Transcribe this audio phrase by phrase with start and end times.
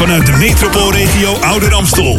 [0.00, 2.18] vanuit de metropoolregio Ouder Amstel.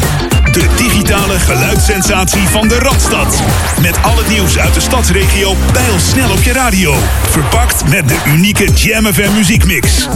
[0.52, 3.42] De digitale geluidssensatie van de Radstad.
[3.82, 5.56] Met al het nieuws uit de stadsregio
[5.98, 6.96] snel op je radio.
[7.30, 10.08] Verpakt met de unieke Jam FM muziekmix.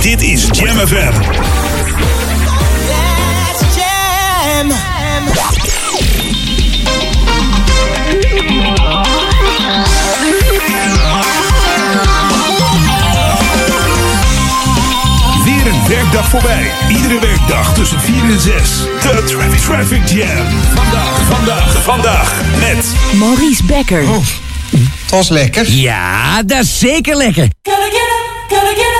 [0.00, 1.12] Dit is Jam FM.
[5.48, 5.85] Let's.
[15.88, 16.70] Werkdag voorbij.
[16.88, 18.52] Iedere werkdag tussen 4 en 6.
[19.02, 20.46] De Traffic, Traffic Jam.
[20.74, 22.86] Vandaag, vandaag, vandaag met...
[23.12, 24.02] Maurice Becker.
[24.02, 24.24] Oh,
[24.70, 25.70] het was lekker.
[25.70, 27.48] Ja, dat is zeker lekker.
[27.62, 28.95] Gotta get up, gotta get up.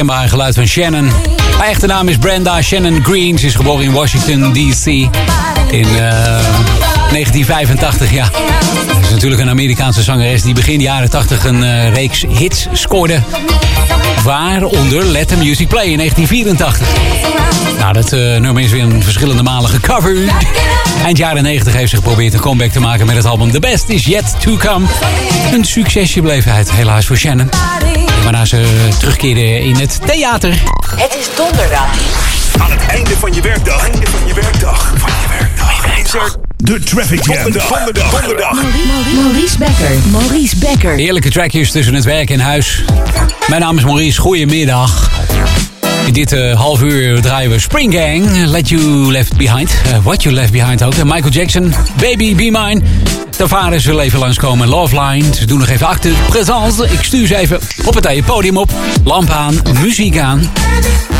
[0.00, 1.10] Onmiskenbare geluid van Shannon.
[1.58, 3.38] Haar echte naam is Brenda Shannon Green.
[3.38, 4.86] Ze is geboren in Washington, D.C.
[4.86, 5.98] in uh,
[7.10, 8.24] 1985, ja.
[8.24, 13.22] Ze is natuurlijk een Amerikaanse zangeres die begin jaren 80 een uh, reeks hits scoorde.
[14.24, 16.88] Waaronder Let the Music Play in 1984.
[17.78, 20.18] Nou, dat uh, nummer is weer een verschillende malen gecoverd.
[21.04, 23.88] Eind jaren 90 heeft ze geprobeerd een comeback te maken met het album The Best
[23.88, 24.86] Is Yet To Come.
[25.52, 27.48] Een succesje bleef het, helaas voor Shannon.
[28.22, 30.62] Waarna ze terugkeerde in het theater.
[30.96, 31.86] Het is donderdag.
[32.58, 33.82] Aan het einde van je werkdag.
[33.82, 34.92] Einde van je werkdag.
[34.96, 35.98] Van je werkdag.
[36.04, 37.52] Is er de Traffic Jam.
[37.52, 38.20] Donderdag.
[38.20, 38.62] Donderdag.
[39.14, 39.90] Maurice Becker.
[40.10, 40.94] Maurice Becker.
[40.94, 42.84] Heerlijke trackjes tussen het werk en huis.
[43.48, 44.20] Mijn naam is Maurice.
[44.20, 45.10] Goedemiddag.
[46.06, 48.82] In dit uh, half uur draaien we Spring Gang, Let You
[49.12, 49.70] Left Behind.
[49.70, 51.04] Uh, What You Left Behind ook.
[51.04, 52.82] Michael Jackson, Baby Be Mine.
[53.40, 54.68] Tavares wil even langskomen.
[54.68, 55.34] Love Line.
[55.34, 56.84] Ze doen nog even acte présence.
[56.84, 58.70] Ik stuur ze even op het podium op.
[59.04, 60.50] Lamp aan, muziek aan.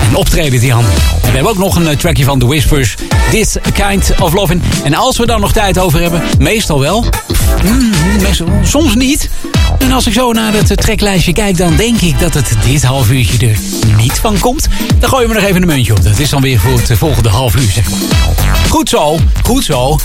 [0.08, 0.92] En optreden die handen.
[0.92, 2.94] En we hebben ook nog een uh, trackje van The Whispers.
[3.30, 4.62] This Kind of Loving.
[4.84, 7.04] En als we dan nog tijd over hebben, meestal wel.
[7.64, 7.90] Mm,
[8.22, 9.30] meestal, soms niet.
[9.78, 13.10] En als ik zo naar het treklijstje kijk, dan denk ik dat het dit half
[13.10, 13.56] uurtje er
[13.96, 14.68] niet van komt.
[14.98, 16.02] Dan gooien we nog even een muntje op.
[16.02, 17.98] Dat is dan weer voor het volgende half uur, zeg maar.
[18.70, 19.98] Goed zo, goed zo.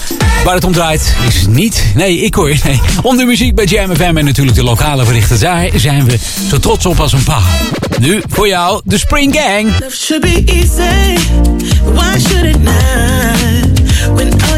[0.43, 1.85] Waar het om draait is niet...
[1.95, 2.81] Nee, ik hoor nee.
[3.01, 5.39] Om de muziek bij Jam FM en natuurlijk de lokale berichten.
[5.39, 6.17] Daar zijn we
[6.49, 7.41] zo trots op als een paal.
[7.99, 9.71] Nu voor jou de Spring Gang.
[9.79, 9.95] Love.
[11.93, 12.57] Why should it?
[14.13, 14.54] When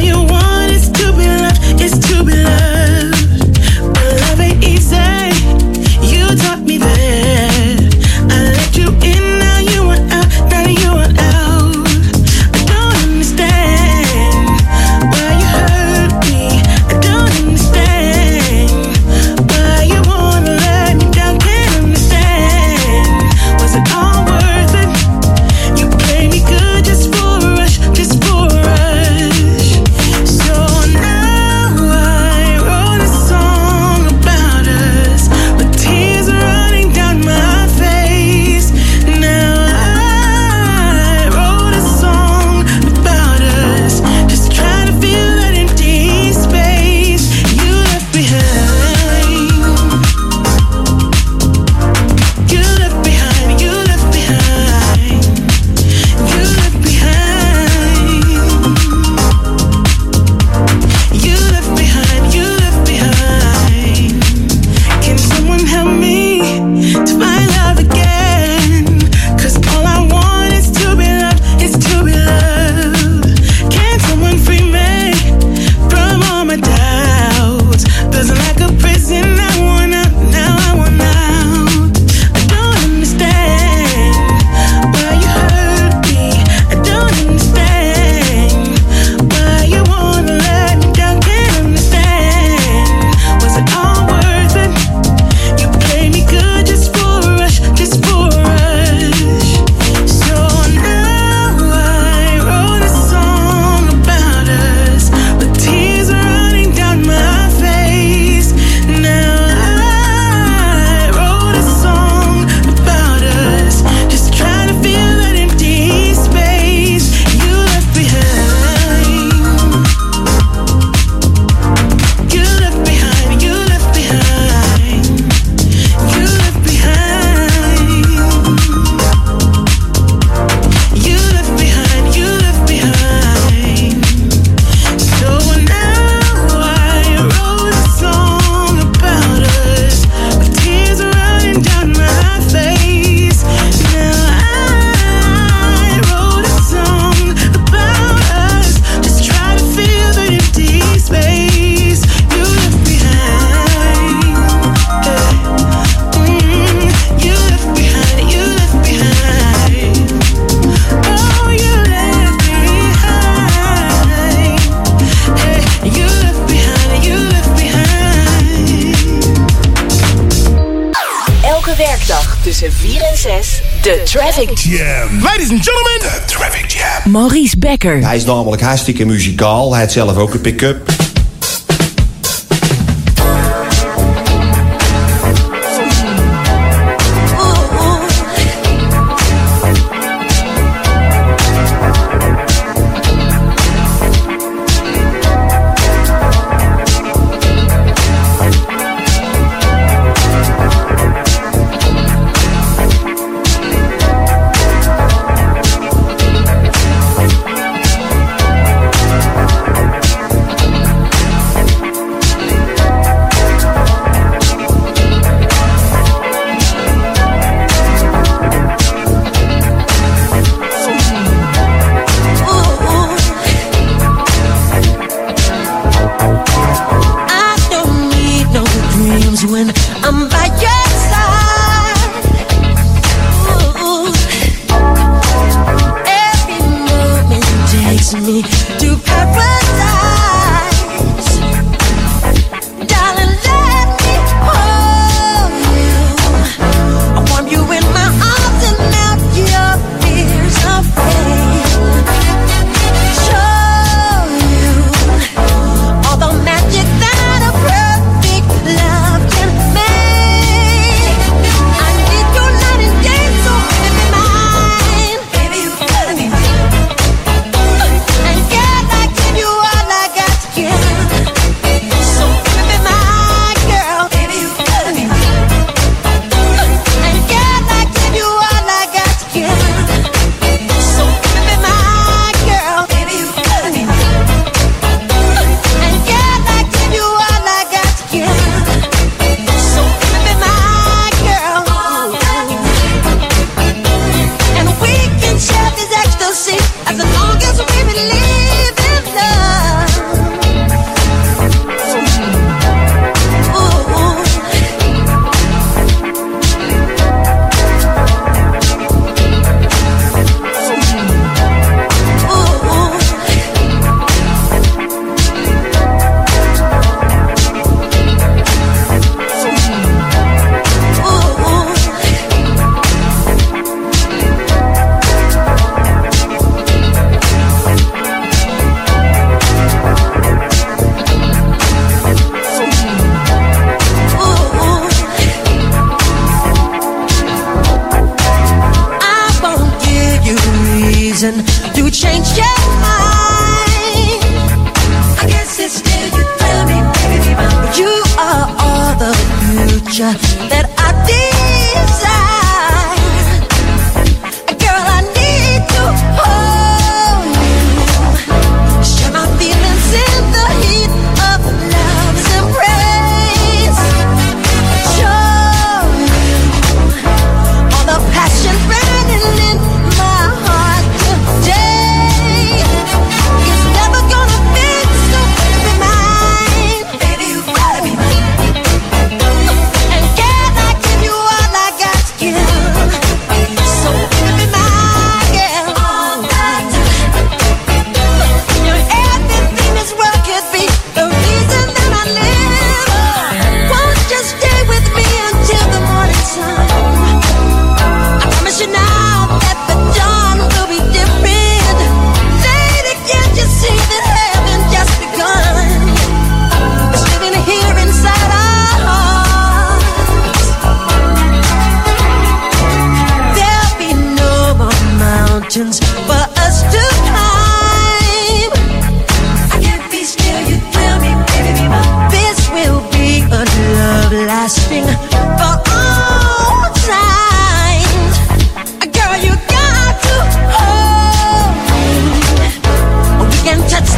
[177.84, 179.72] Hij is namelijk hartstikke muzikaal.
[179.72, 180.97] Hij heeft zelf ook een pick-up.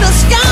[0.10, 0.49] The sky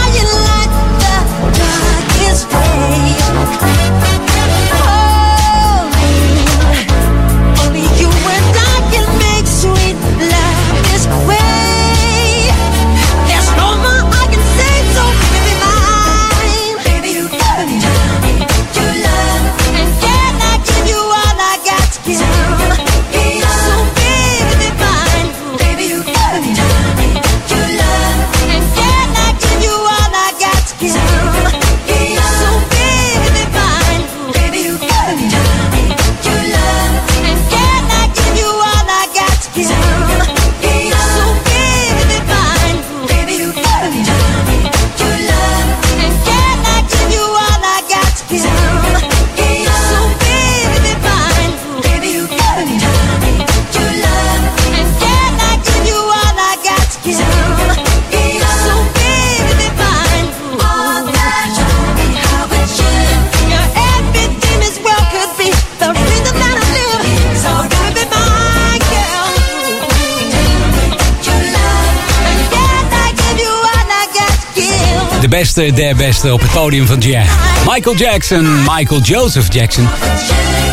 [75.57, 77.25] beste der beste op het podium van Jam.
[77.67, 79.87] Michael Jackson, Michael Joseph Jackson.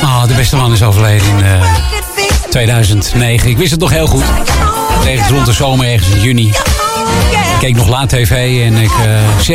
[0.02, 1.62] Ah, de beste man is overleden in eh,
[2.50, 3.50] 2009.
[3.50, 4.24] Ik wist het nog heel goed.
[5.06, 6.48] Ergens rond de zomer, ergens in juni.
[6.48, 8.90] Ik keek nog laat tv en ik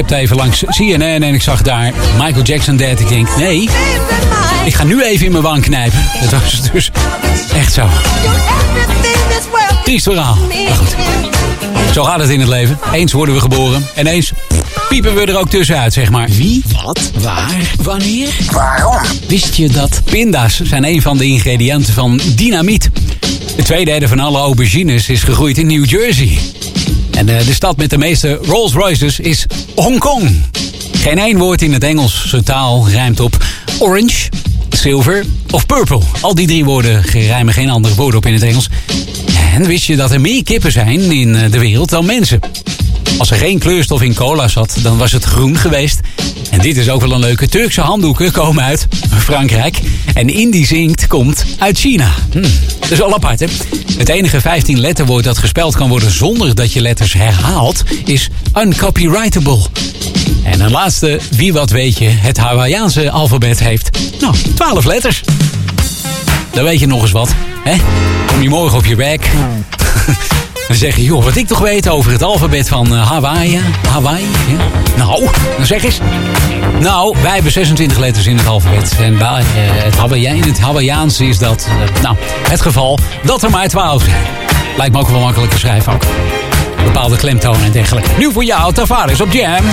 [0.10, 3.00] uh, even langs CNN en ik zag daar Michael Jackson dead.
[3.00, 3.70] Ik denk, nee,
[4.66, 6.06] ik ga nu even in mijn wang knijpen.
[6.22, 6.92] Dat was dus
[7.54, 7.88] echt zo.
[9.84, 10.38] Triest verhaal.
[10.68, 10.96] Maar goed,
[11.94, 12.80] zo gaat het in het leven.
[12.92, 14.34] Eens worden we geboren en eens
[14.90, 16.30] piepen we er ook tussenuit, zeg maar.
[16.30, 18.30] Wie, wat, waar, wanneer?
[18.52, 19.02] Waarom?
[19.28, 22.90] Wist je dat pinda's zijn een van de ingrediënten van dynamiet?
[23.56, 26.40] De tweederde van alle aubergines is gegroeid in New Jersey.
[27.12, 30.42] En eh, de stad met de meeste Rolls Royces is Hongkong.
[30.94, 33.46] Geen één woord in het Engelse taal rijmt op
[33.80, 34.30] orange,
[34.70, 36.02] silver of purple.
[36.22, 38.70] Al die drie woorden rijmen geen andere woorden op in het Engels.
[39.54, 42.40] En wist je dat er meer kippen zijn in eh, de wereld dan mensen?
[43.20, 46.00] Als er geen kleurstof in cola zat, dan was het groen geweest.
[46.50, 47.48] En dit is ook wel een leuke.
[47.48, 49.80] Turkse handdoeken komen uit Frankrijk.
[50.14, 52.12] En Indisch inkt komt uit China.
[52.32, 52.42] Hm,
[52.80, 53.46] dat is wel apart, hè?
[53.98, 59.60] Het enige 15 letterwoord dat gespeld kan worden zonder dat je letters herhaalt, is uncopyrightable.
[60.44, 65.22] En een laatste, wie wat weet je, het Hawaiiaanse alfabet heeft, nou, 12 letters.
[66.52, 67.30] Dan weet je nog eens wat,
[67.64, 67.76] hè?
[68.28, 69.30] Kom je morgen op je werk.
[70.70, 73.60] Dan zeg je, joh, wat ik toch weet over het alfabet van eh, Hawaii.
[73.90, 74.58] Hawaii, ja.
[74.98, 75.28] Nou,
[75.58, 76.00] dan zeg eens.
[76.80, 78.96] Nou, wij hebben 26 letters in het alfabet.
[79.00, 82.16] En bij eh, het, Hawaii, in het Hawaiiaans is dat, eh, nou,
[82.50, 84.24] het geval dat er maar 12 zijn.
[84.78, 86.04] Lijkt me ook wel makkelijk te schrijven ook.
[86.84, 88.10] Bepaalde klemtonen en dergelijke.
[88.18, 89.64] Nu voor jou, Tavares op Jam.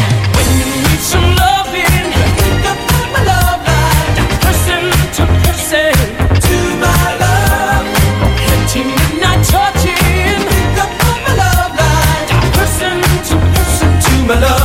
[14.26, 14.55] below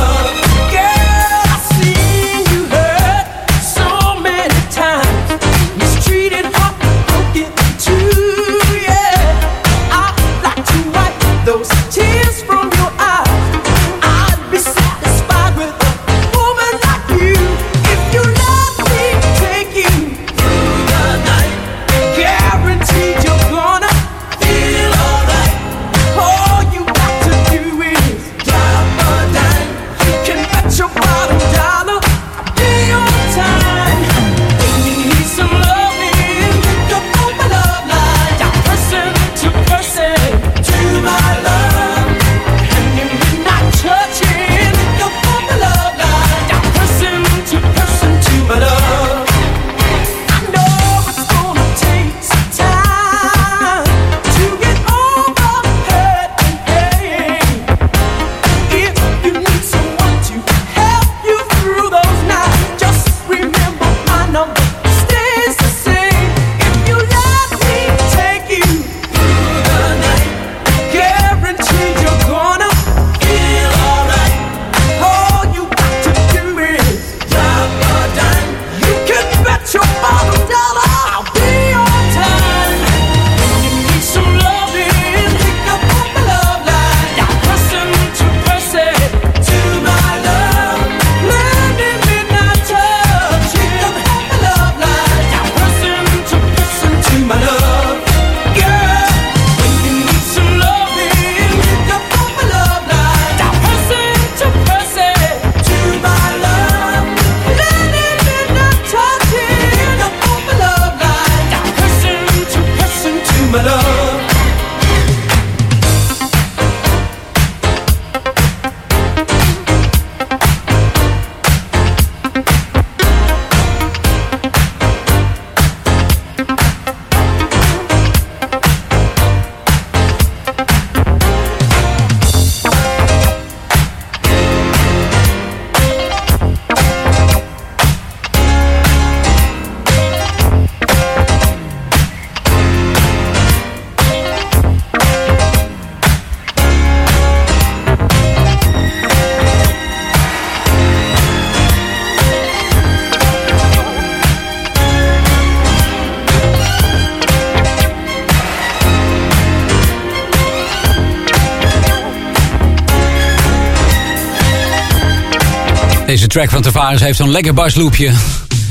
[166.32, 168.12] track van Tavares heeft zo'n lekker basloopje.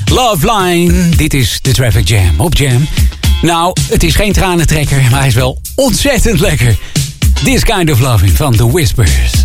[0.06, 1.10] Love Line.
[1.10, 2.88] Dit is de Traffic Jam op Jam.
[3.42, 6.78] Nou, het is geen tranentrekker, maar hij is wel ontzettend lekker.
[7.44, 9.41] This Kind of Loving van The Whispers.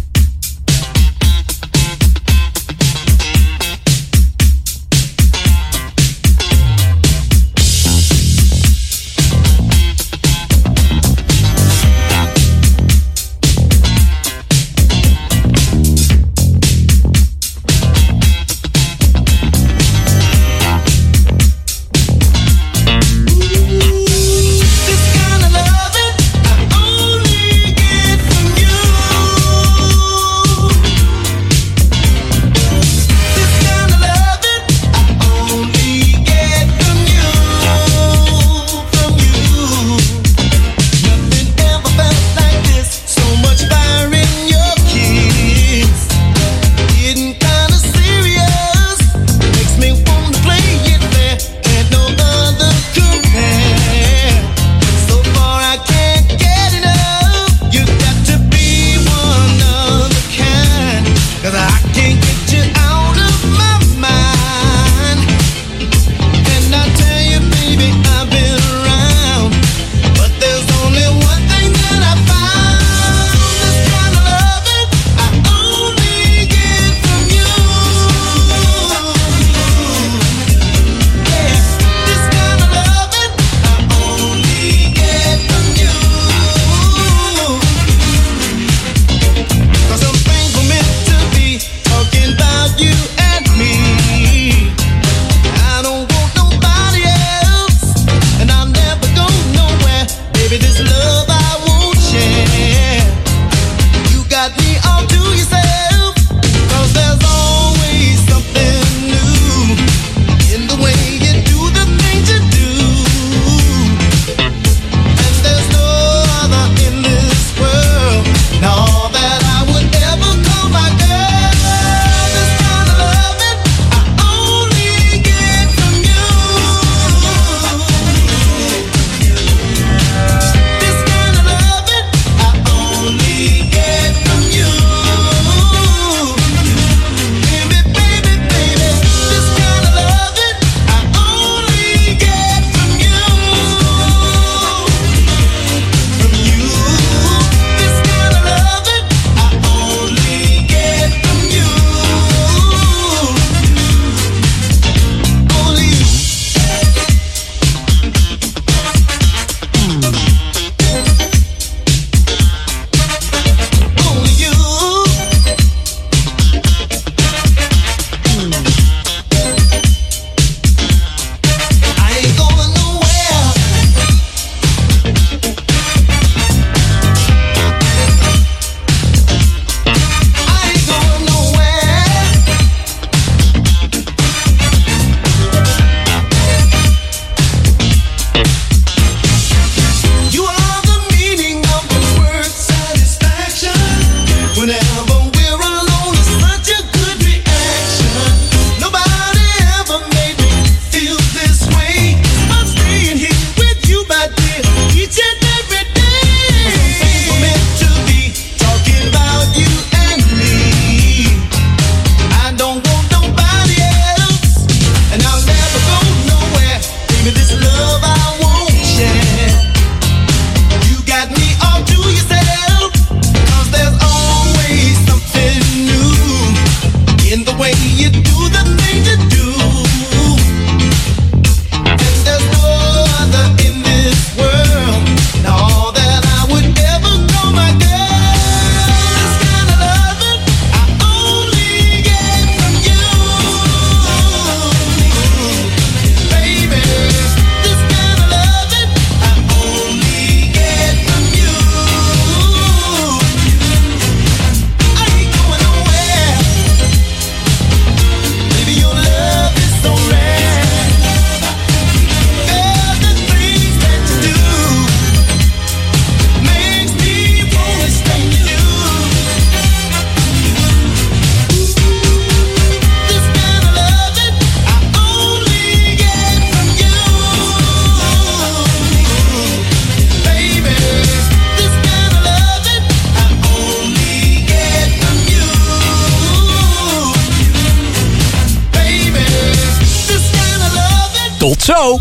[291.47, 291.99] Tot zo!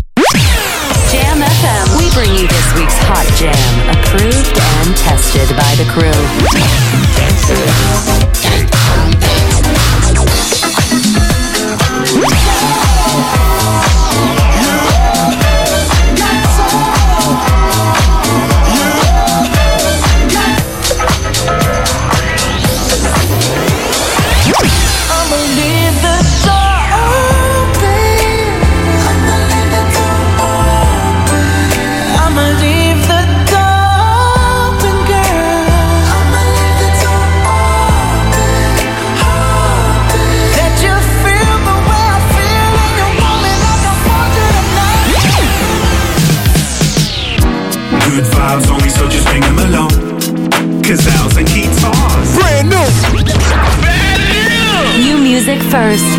[1.10, 1.96] Jam FM.
[1.98, 3.54] We bring you this week's hot jam.
[3.94, 6.10] Approved and tested by the crew.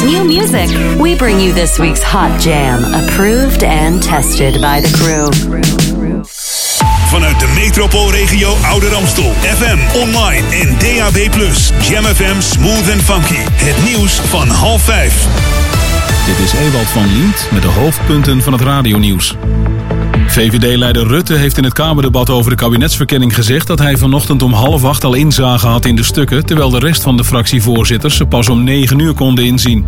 [0.05, 0.69] New music.
[0.99, 2.83] We bring you this week's hot jam.
[2.95, 5.27] Approved and tested by the crew.
[7.09, 9.31] Vanuit de metropoolregio Ouder Amstel.
[9.33, 11.31] FM, online en DAB+.
[11.81, 13.43] Jam FM Smooth and Funky.
[13.53, 15.46] Het nieuws van half vijf.
[16.27, 19.35] Dit is Ewald van Lient met de hoofdpunten van het radionieuws.
[20.27, 24.83] VVD-leider Rutte heeft in het Kamerdebat over de kabinetsverkenning gezegd dat hij vanochtend om half
[24.83, 28.49] acht al inzage had in de stukken, terwijl de rest van de fractievoorzitters ze pas
[28.49, 29.85] om negen uur konden inzien.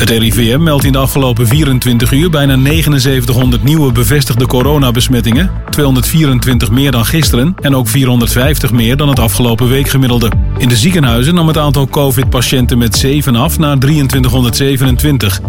[0.00, 6.90] Het RIVM meldt in de afgelopen 24 uur bijna 7900 nieuwe bevestigde coronabesmettingen, 224 meer
[6.90, 10.30] dan gisteren en ook 450 meer dan het afgelopen weekgemiddelde.
[10.58, 15.40] In de ziekenhuizen nam het aantal covid-patiënten met 7 af naar 2327.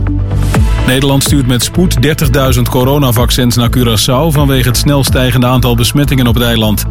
[0.88, 1.96] Nederland stuurt met spoed
[2.56, 6.86] 30.000 coronavaccins naar Curaçao vanwege het snel stijgende aantal besmettingen op het eiland.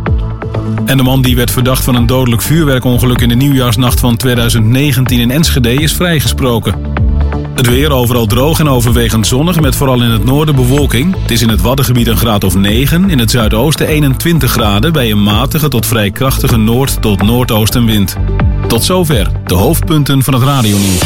[0.84, 5.20] En de man die werd verdacht van een dodelijk vuurwerkongeluk in de nieuwjaarsnacht van 2019
[5.20, 6.74] in Enschede is vrijgesproken.
[7.60, 11.20] Het weer overal droog en overwegend zonnig met vooral in het noorden bewolking.
[11.22, 15.10] Het is in het Waddengebied een graad of 9, in het zuidoosten 21 graden bij
[15.10, 18.16] een matige tot vrij krachtige noord- tot noordoostenwind.
[18.66, 21.02] Tot zover de hoofdpunten van het radionieuws.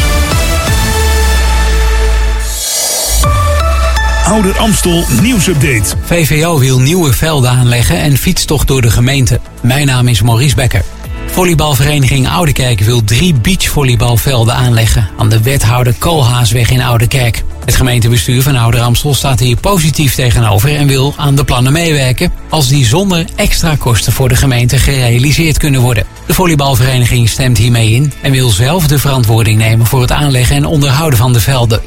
[4.25, 5.97] Ouder Amstel nieuwsupdate.
[6.05, 9.41] VVO wil nieuwe velden aanleggen en fietstocht door de gemeente.
[9.63, 10.85] Mijn naam is Maurice Becker.
[11.35, 15.09] Volleybalvereniging Oudekerk wil drie beachvolleybalvelden aanleggen...
[15.17, 17.43] aan de wethouder Koolhaasweg in Oudekerk.
[17.65, 20.77] Het gemeentebestuur van Ouder Amstel staat hier positief tegenover...
[20.77, 22.33] en wil aan de plannen meewerken...
[22.49, 26.07] als die zonder extra kosten voor de gemeente gerealiseerd kunnen worden.
[26.27, 28.13] De volleybalvereniging stemt hiermee in...
[28.23, 31.81] en wil zelf de verantwoording nemen voor het aanleggen en onderhouden van de velden.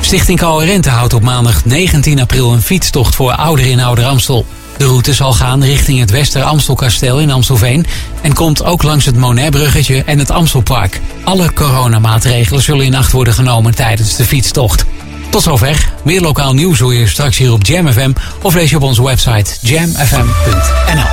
[0.00, 4.46] Stichting Coherente houdt op maandag 19 april een fietstocht voor ouderen in Ouder Amstel.
[4.76, 7.86] De route zal gaan richting het Wester Amstelkasteel in Amstelveen
[8.22, 11.00] en komt ook langs het Monetbruggetje en het Amstelpark.
[11.24, 14.84] Alle coronamaatregelen zullen in acht worden genomen tijdens de fietstocht.
[15.30, 15.92] Tot zover.
[16.04, 18.12] Meer lokaal nieuws hoor je straks hier op Jam FM
[18.42, 21.04] of lees je op onze website jamfm.nl.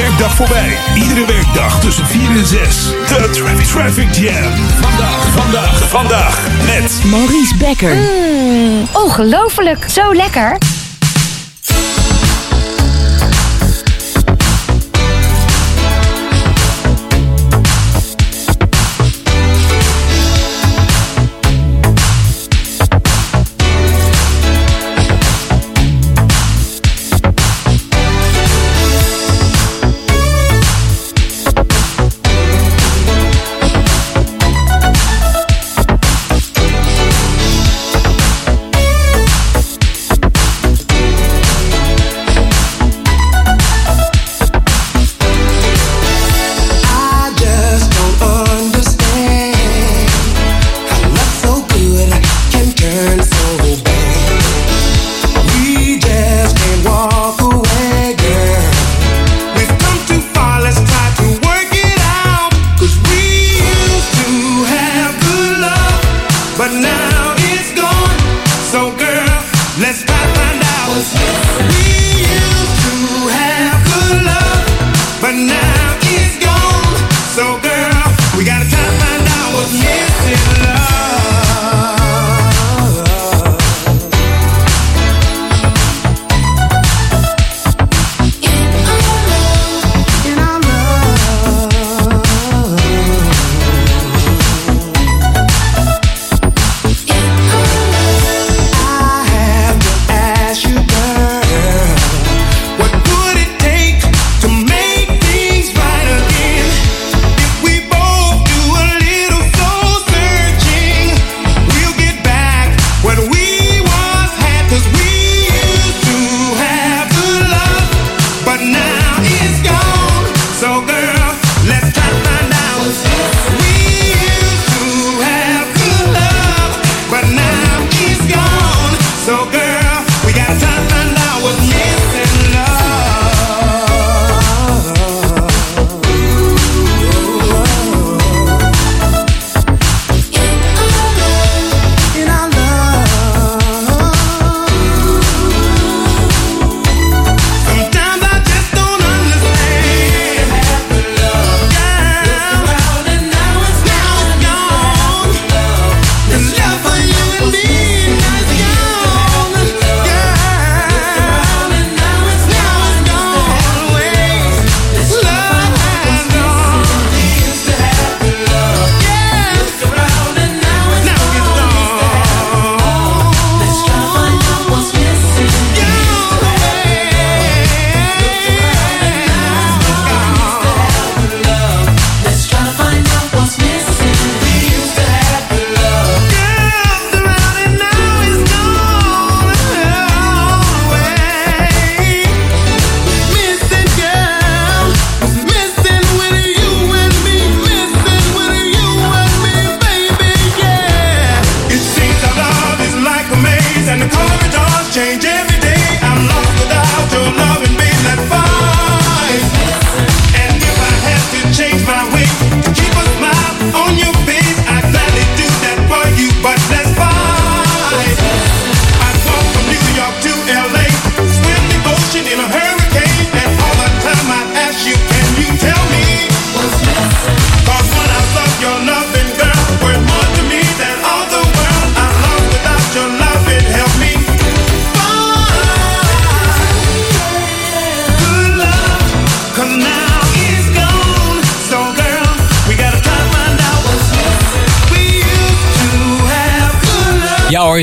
[0.00, 0.76] werkdag voorbij.
[0.94, 2.84] Iedere werkdag tussen 4 en 6.
[2.84, 4.52] De Traffic, Traffic Jam.
[4.80, 7.02] Vandaag, vandaag, vandaag met...
[7.04, 7.96] Maurice Becker.
[8.92, 10.58] ongelooflijk, zo lekker.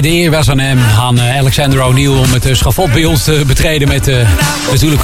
[0.01, 2.17] De eer was aan hem, aan eh, Alexander O'Neill...
[2.17, 4.29] om het uh, schafot bij ons te betreden met uh,
[4.71, 5.01] natuurlijk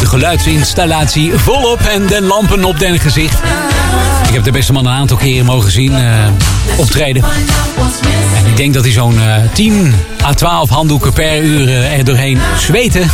[0.00, 1.80] de geluidsinstallatie volop...
[1.80, 3.38] en de lampen op den gezicht.
[4.28, 5.94] Ik heb de beste man een aantal keren mogen zien
[6.76, 7.24] optreden.
[8.36, 9.18] En ik denk dat hij zo'n
[9.52, 13.10] 10 à 12 handdoeken per uur er doorheen zweten.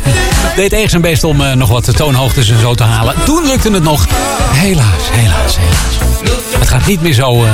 [0.56, 3.14] Deed echt zijn best om nog wat toonhoogtes en zo te halen.
[3.24, 4.06] Toen lukte het nog.
[4.52, 6.28] Helaas, helaas, helaas.
[6.58, 7.44] Het gaat niet meer zo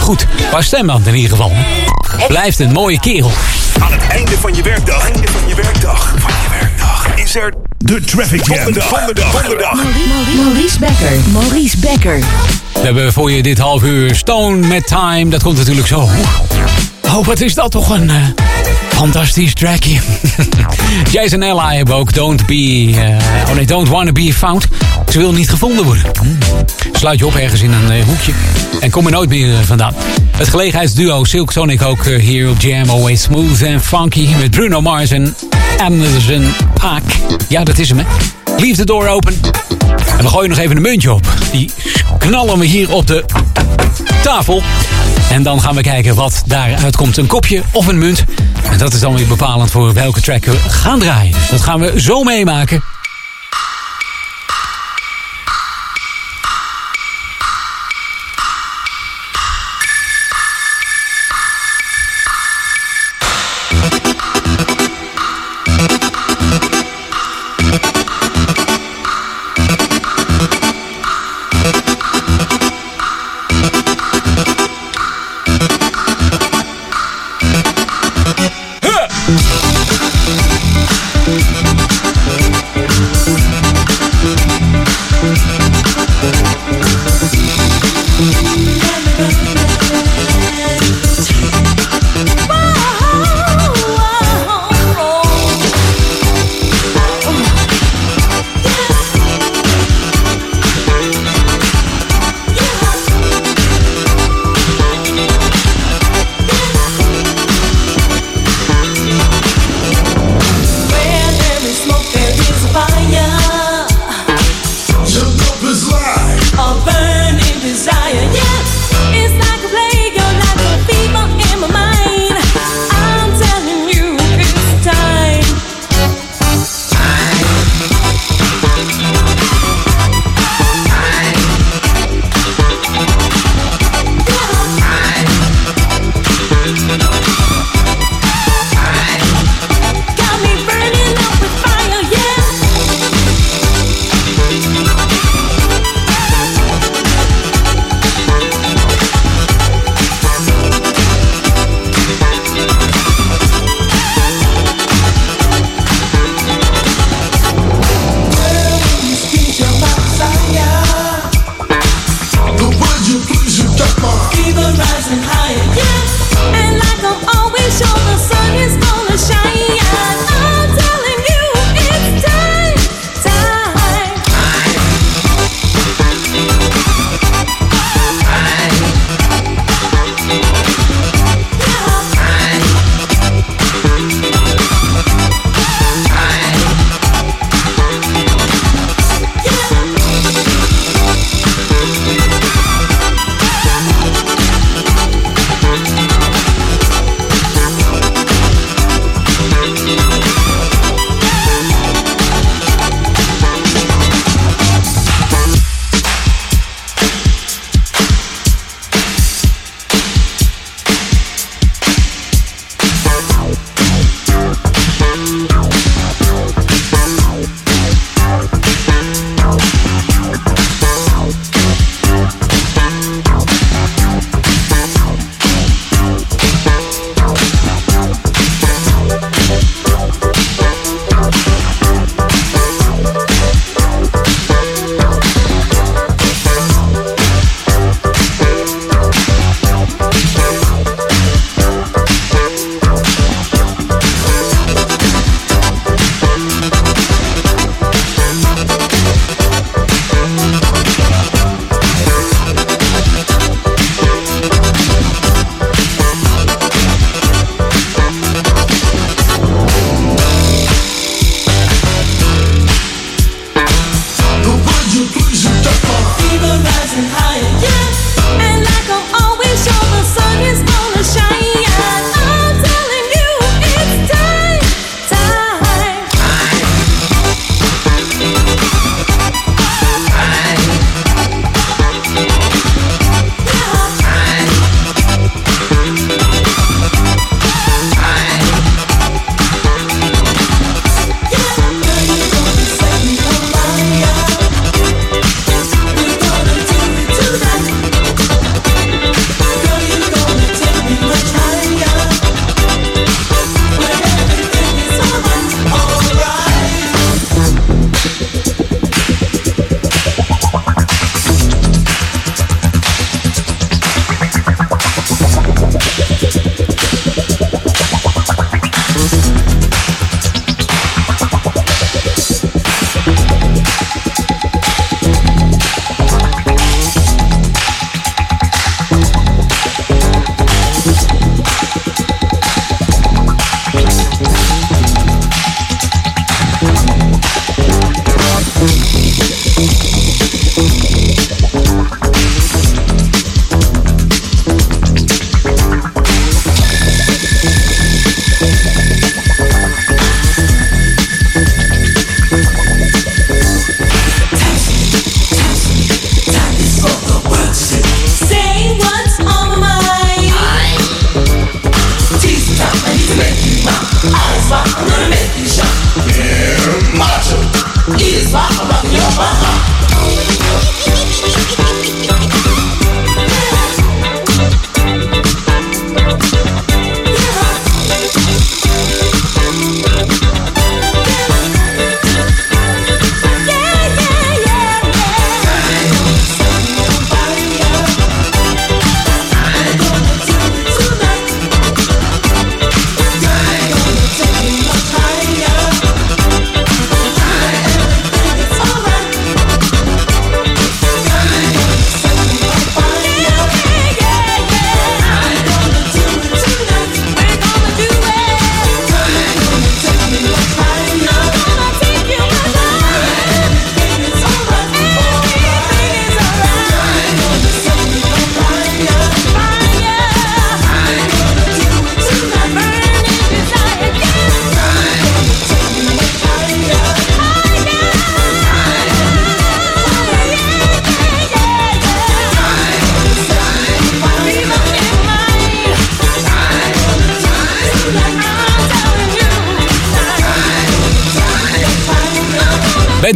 [0.00, 0.26] goed.
[0.48, 1.52] Qua stemband in ieder geval.
[2.28, 3.30] Blijft een mooie kerel.
[3.80, 5.04] Aan het einde van je werkdag.
[5.04, 6.14] Einde van je werkdag.
[6.18, 7.06] Van je werkdag.
[7.14, 9.32] Is er de traffic jam van de dag.
[9.32, 9.74] Donderdag.
[10.36, 11.30] Maurice Becker.
[11.32, 12.18] Maurice Becker.
[12.72, 15.30] We hebben voor je dit half uur Stone met Time.
[15.30, 16.08] Dat komt natuurlijk zo.
[17.02, 18.14] Oh, wat is dat toch een uh,
[19.00, 19.98] fantastisch trackje.
[21.12, 22.54] Jason Ella hebben ook Don't Be...
[22.54, 24.66] Uh, oh nee, Don't Wanna Be Found.
[25.12, 26.04] Ze wil niet gevonden worden.
[26.92, 28.32] Sluit je op ergens in een uh, hoekje.
[28.80, 29.94] En kom er nooit meer vandaan.
[30.36, 32.90] Het gelegenheidsduo Silk Sonic ook hier op Jam.
[32.90, 34.28] Always smooth and funky.
[34.38, 35.34] Met Bruno Mars en
[35.78, 37.02] Anderson Paak.
[37.48, 38.39] Ja, dat is hem hè.
[38.60, 39.34] Leave the door open.
[40.18, 41.26] En we gooien nog even een muntje op.
[41.52, 41.70] Die
[42.18, 43.24] knallen we hier op de
[44.22, 44.62] tafel.
[45.30, 47.16] En dan gaan we kijken wat daaruit komt.
[47.16, 48.24] Een kopje of een munt.
[48.70, 51.32] En dat is dan weer bepalend voor welke track we gaan draaien.
[51.32, 52.82] Dus dat gaan we zo meemaken.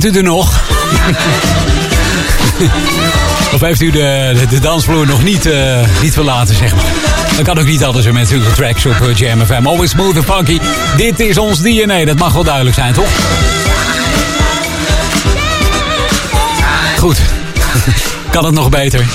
[0.04, 0.60] u er nog?
[3.54, 6.84] of heeft u de, de, dansvloer nog niet, eh, niet verlaten, zeg maar?
[7.36, 9.66] Dat kan ook niet anders zo met zulke tracks op eh, Jam FM.
[9.66, 10.60] Always smooth and funky.
[10.96, 13.08] Dit is ons DNA, dat mag wel duidelijk zijn, toch?
[16.98, 17.18] Goed.
[18.30, 19.06] kan het nog beter?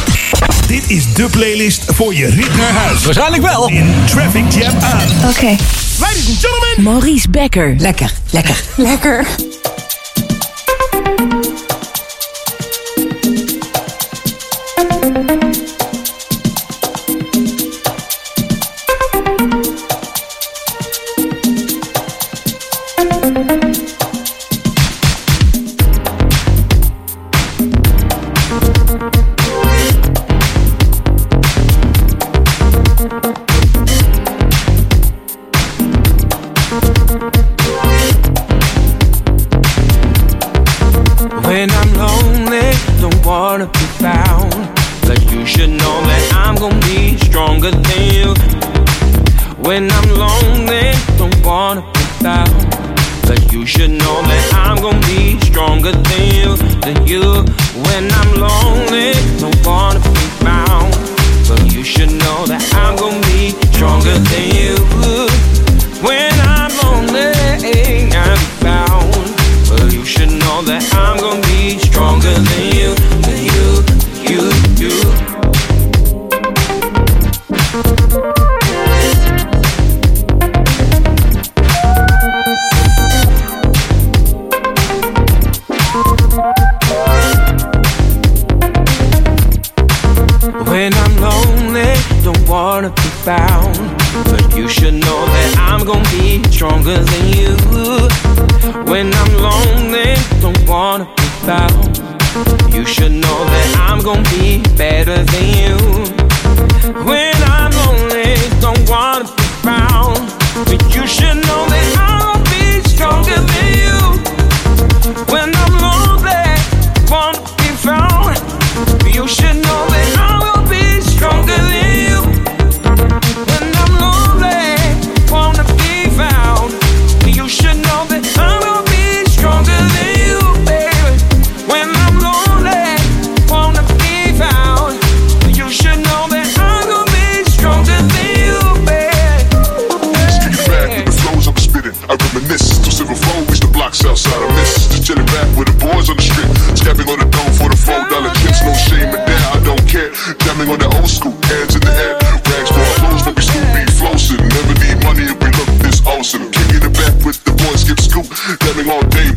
[0.68, 3.06] Dit is de playlist voor je rit naar huis.
[3.06, 3.70] Waarschijnlijk wel.
[3.70, 5.30] In Traffic Jam aan.
[5.30, 5.56] Oké.
[6.00, 6.84] Ladies and gentlemen.
[6.84, 7.76] Maurice Becker.
[7.78, 9.28] Lekker, lekker, lekker.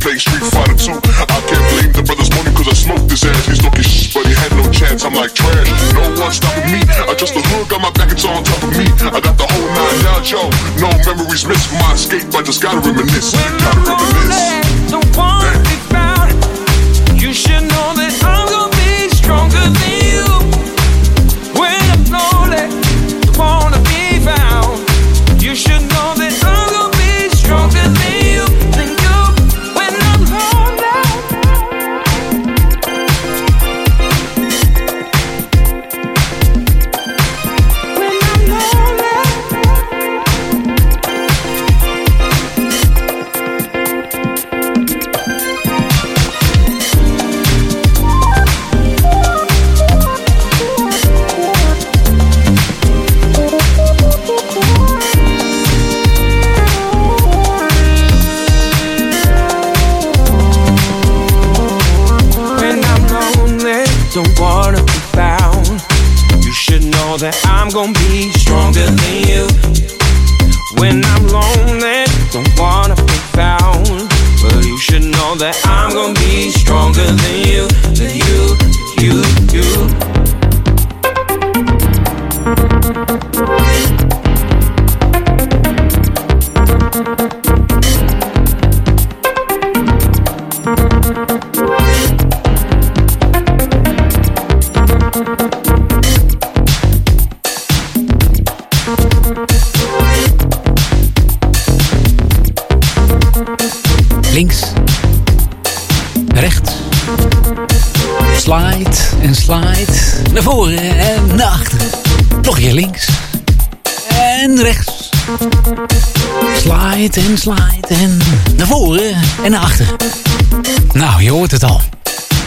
[0.03, 0.99] play Street Fighter 2.
[0.99, 3.47] I can't blame the brothers money cause I smoked his ass.
[3.47, 5.07] He's talking shh, but he had no chance.
[5.07, 5.71] I'm like trash.
[5.95, 6.83] No one stopping me.
[7.07, 8.91] I just the hood, got my back, it's on top of me.
[8.99, 10.43] I got the whole nine yards, yo.
[10.83, 12.27] No memories missed from my escape.
[12.35, 13.31] I just gotta reminisce.
[13.63, 14.12] Gotta reminisce.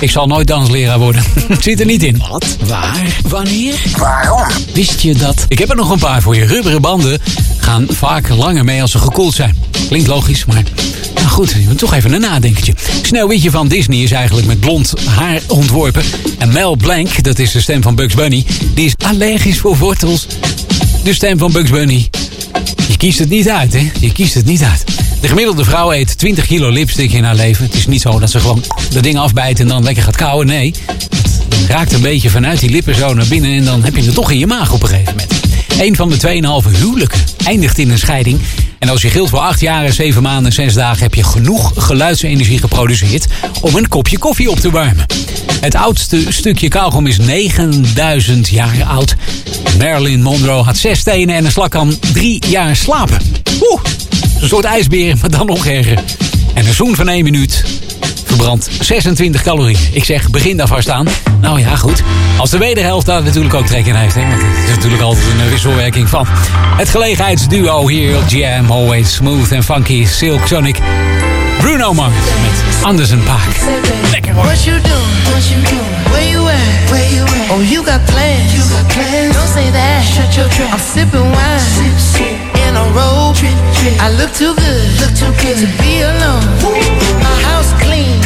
[0.05, 1.23] Ik zal nooit dansleraar worden.
[1.59, 2.21] Zit er niet in.
[2.29, 2.57] Wat?
[2.67, 3.17] Waar?
[3.27, 3.81] Wanneer?
[3.97, 4.47] Waarom?
[4.73, 5.45] Wist je dat?
[5.47, 6.45] Ik heb er nog een paar voor je.
[6.45, 7.19] Rubberen banden
[7.57, 9.57] gaan vaak langer mee als ze gekoeld zijn.
[9.87, 10.63] Klinkt logisch, maar...
[11.15, 12.73] Nou goed, toch even een nadenkertje.
[13.01, 16.03] Sneeuwwitje van Disney is eigenlijk met blond haar ontworpen.
[16.37, 18.45] En Mel Blanc, dat is de stem van Bugs Bunny...
[18.73, 20.27] die is allergisch voor wortels.
[21.03, 22.09] De stem van Bugs Bunny.
[22.87, 23.91] Je kiest het niet uit, hè?
[23.99, 24.94] Je kiest het niet uit.
[25.25, 27.65] De gemiddelde vrouw eet 20 kilo lipstick in haar leven.
[27.65, 30.47] Het is niet zo dat ze gewoon dat ding afbijt en dan lekker gaat kauwen.
[30.47, 30.73] Nee,
[31.55, 33.51] het raakt een beetje vanuit die lippen zo naar binnen...
[33.51, 35.33] en dan heb je het toch in je maag op een gegeven moment.
[35.79, 38.39] Een van de 2,5 huwelijken eindigt in een scheiding.
[38.79, 41.03] En als je gilt voor 8 jaar en 7 maanden en 6 dagen...
[41.03, 43.25] heb je genoeg geluidsenergie geproduceerd
[43.61, 45.05] om een kopje koffie op te warmen.
[45.61, 49.15] Het oudste stukje kauwgom is 9000 jaar oud.
[49.77, 53.17] Marilyn Monroe had 6 tenen en een slak kan 3 jaar slapen.
[54.45, 55.99] Een soort ijsbeer, maar dan nog erger.
[56.53, 57.63] En een zoen van 1 minuut
[58.25, 59.79] verbrandt 26 calorieën.
[59.91, 61.07] Ik zeg, begin daar vast aan.
[61.41, 62.03] Nou ja, goed.
[62.37, 64.15] Als de wederhelft daar natuurlijk ook trek in heeft.
[64.15, 64.21] Hè?
[64.21, 66.25] Het is natuurlijk altijd een wisselwerking van.
[66.77, 68.71] Het gelegenheidsduo hier op Jam.
[68.71, 70.05] Always smooth en funky.
[70.05, 70.79] Silk Sonic.
[71.57, 73.55] Bruno Mars met Anderson Paak.
[74.11, 74.43] Lekker hoor.
[74.43, 75.23] What you doing?
[75.23, 76.09] What you doing?
[76.09, 76.89] Where you at?
[76.89, 77.49] Where you at?
[77.49, 78.53] Oh, you got plans.
[78.53, 79.35] You got plans.
[79.35, 80.03] Don't say that.
[80.03, 80.73] Shut your trap.
[80.73, 82.34] I'm sipping wine.
[82.75, 83.35] In a robe.
[83.35, 83.55] Trip.
[84.01, 84.83] I look too good.
[84.99, 86.43] Look too good to be alone.
[87.23, 88.19] My house clean.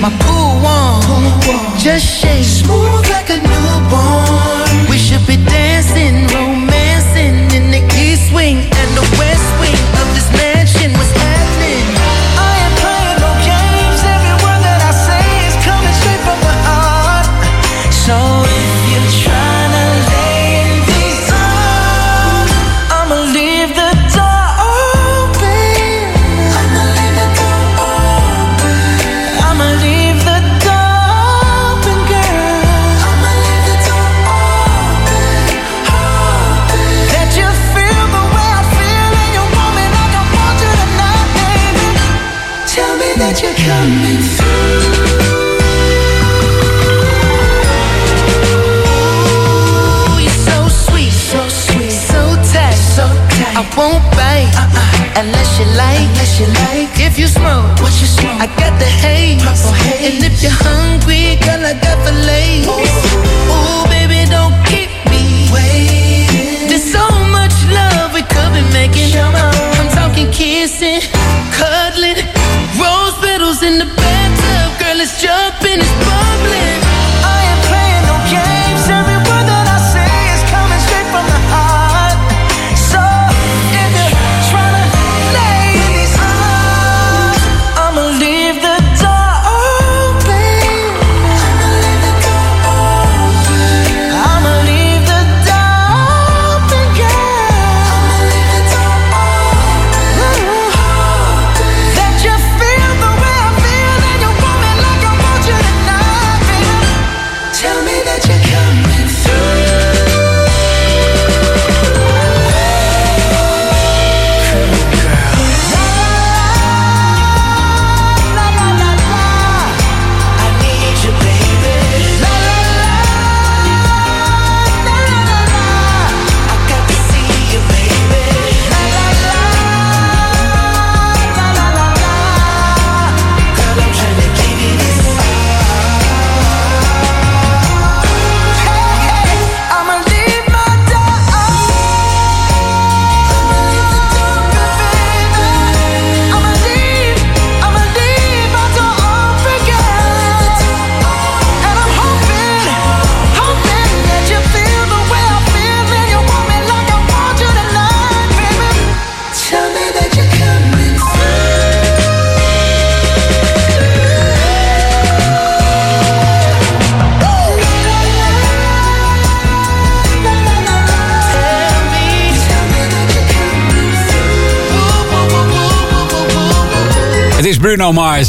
[0.00, 0.10] My.
[0.24, 1.02] Pool warm.
[1.76, 2.44] Just shake.
[2.44, 3.28] Smooth like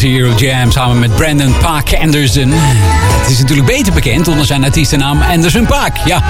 [0.04, 2.52] Op Jam samen met Brandon Paak Anderson.
[2.52, 5.98] Het is natuurlijk beter bekend onder zijn artiestennaam Anderson Paak.
[6.06, 6.24] Ja,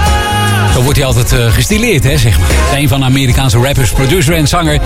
[0.72, 2.48] zo wordt hij altijd eh, gestileerd, hè, zeg maar.
[2.50, 4.80] Is een van de Amerikaanse rappers, producer en zanger.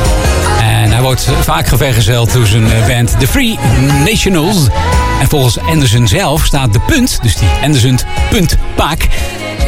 [0.61, 3.59] En hij wordt vaak gevergezeld door zijn eh, band The Free
[4.05, 4.67] Nationals.
[5.21, 7.99] En volgens Anderson zelf staat de punt, dus die Anderson
[8.31, 9.09] punt Paak...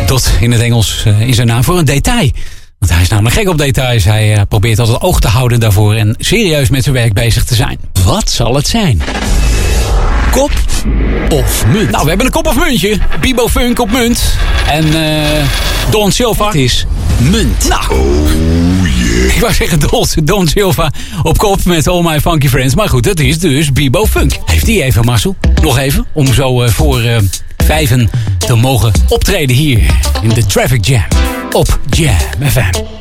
[0.07, 2.31] tot in het Engels eh, in zijn naam voor een detail.
[2.79, 4.05] Want hij is namelijk gek op details.
[4.05, 7.79] Hij probeert altijd oog te houden daarvoor en serieus met zijn werk bezig te zijn.
[8.11, 9.03] Wat zal het zijn?
[10.31, 10.51] Kop
[11.29, 11.91] of munt?
[11.91, 12.99] Nou, we hebben een kop of muntje.
[13.21, 14.23] Bibo Funk op munt.
[14.69, 15.45] En eh
[15.91, 16.47] Don Silva.
[16.47, 16.87] Het is
[17.19, 17.69] munt.
[17.69, 17.83] Nou.
[19.35, 20.93] Ik wou zeggen Don, Don Silva
[21.23, 22.75] op kop met All My Funky Friends.
[22.75, 24.33] Maar goed, dat is dus Bibo Funk.
[24.45, 25.37] Heeft die even, Marcel?
[25.63, 27.17] Nog even, om zo eh, voor eh,
[27.57, 29.81] vijven te mogen optreden hier
[30.23, 31.05] in de Traffic Jam
[31.51, 32.17] op Jam
[32.51, 33.00] FM.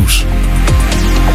[0.00, 0.49] Radionieuws.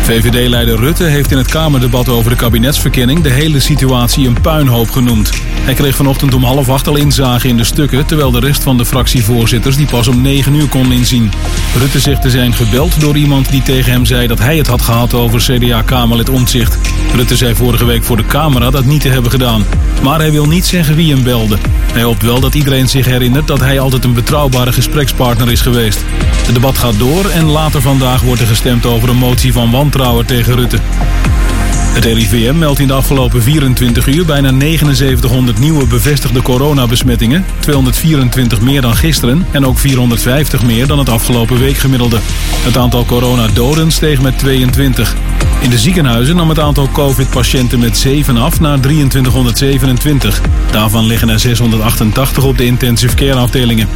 [0.06, 5.32] VVD-leider Rutte heeft in het Kamerdebat over de kabinetsverkenning de hele situatie een puinhoop genoemd.
[5.62, 8.78] Hij kreeg vanochtend om half acht al inzage in de stukken, terwijl de rest van
[8.78, 11.32] de fractievoorzitters die pas om negen uur kon inzien.
[11.78, 14.82] Rutte zegt te zijn gebeld door iemand die tegen hem zei dat hij het had
[14.82, 16.78] gehad over CDA-Kamerlid Omtzigt.
[17.16, 19.66] Rutte zei vorige week voor de camera dat niet te hebben gedaan.
[20.02, 21.58] Maar hij wil niet zeggen wie hem belde.
[21.94, 26.04] Hij hoopt wel dat iedereen zich herinnert dat hij altijd een betrouwbare gesprekspartner is geweest.
[26.46, 29.94] Het debat gaat door en later vandaag wordt er gestemd over een motie van wantrouwen
[30.26, 30.78] tegen Rutte.
[31.94, 37.46] Het RIVM meldt in de afgelopen 24 uur bijna 7900 nieuwe bevestigde coronabesmettingen.
[37.60, 42.20] 224 meer dan gisteren en ook 450 meer dan het afgelopen weekgemiddelde.
[42.64, 45.16] Het aantal coronadoden steeg met 22.
[45.62, 50.42] In de ziekenhuizen nam het aantal covid-patiënten met 7 af naar 2327.
[50.72, 53.88] Daarvan liggen er 688 op de intensive care afdelingen.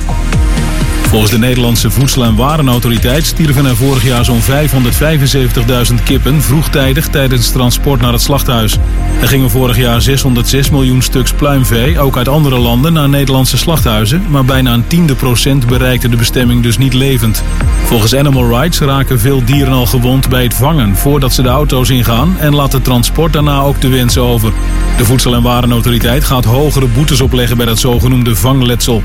[1.10, 7.52] Volgens de Nederlandse Voedsel- en Warenautoriteit stierven er vorig jaar zo'n 575.000 kippen vroegtijdig tijdens
[7.52, 8.78] transport naar het slachthuis.
[9.22, 14.24] Er gingen vorig jaar 606 miljoen stuks pluimvee, ook uit andere landen, naar Nederlandse slachthuizen,
[14.28, 17.44] maar bijna een tiende procent bereikte de bestemming dus niet levend.
[17.84, 21.90] Volgens Animal Rights raken veel dieren al gewond bij het vangen voordat ze de auto's
[21.90, 24.54] ingaan en laat het transport daarna ook de wens over.
[24.98, 29.04] De Voedsel- en Warenautoriteit gaat hogere boetes opleggen bij dat zogenoemde vangletsel.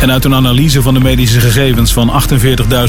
[0.00, 2.22] En uit een analyse van de medische gegevens van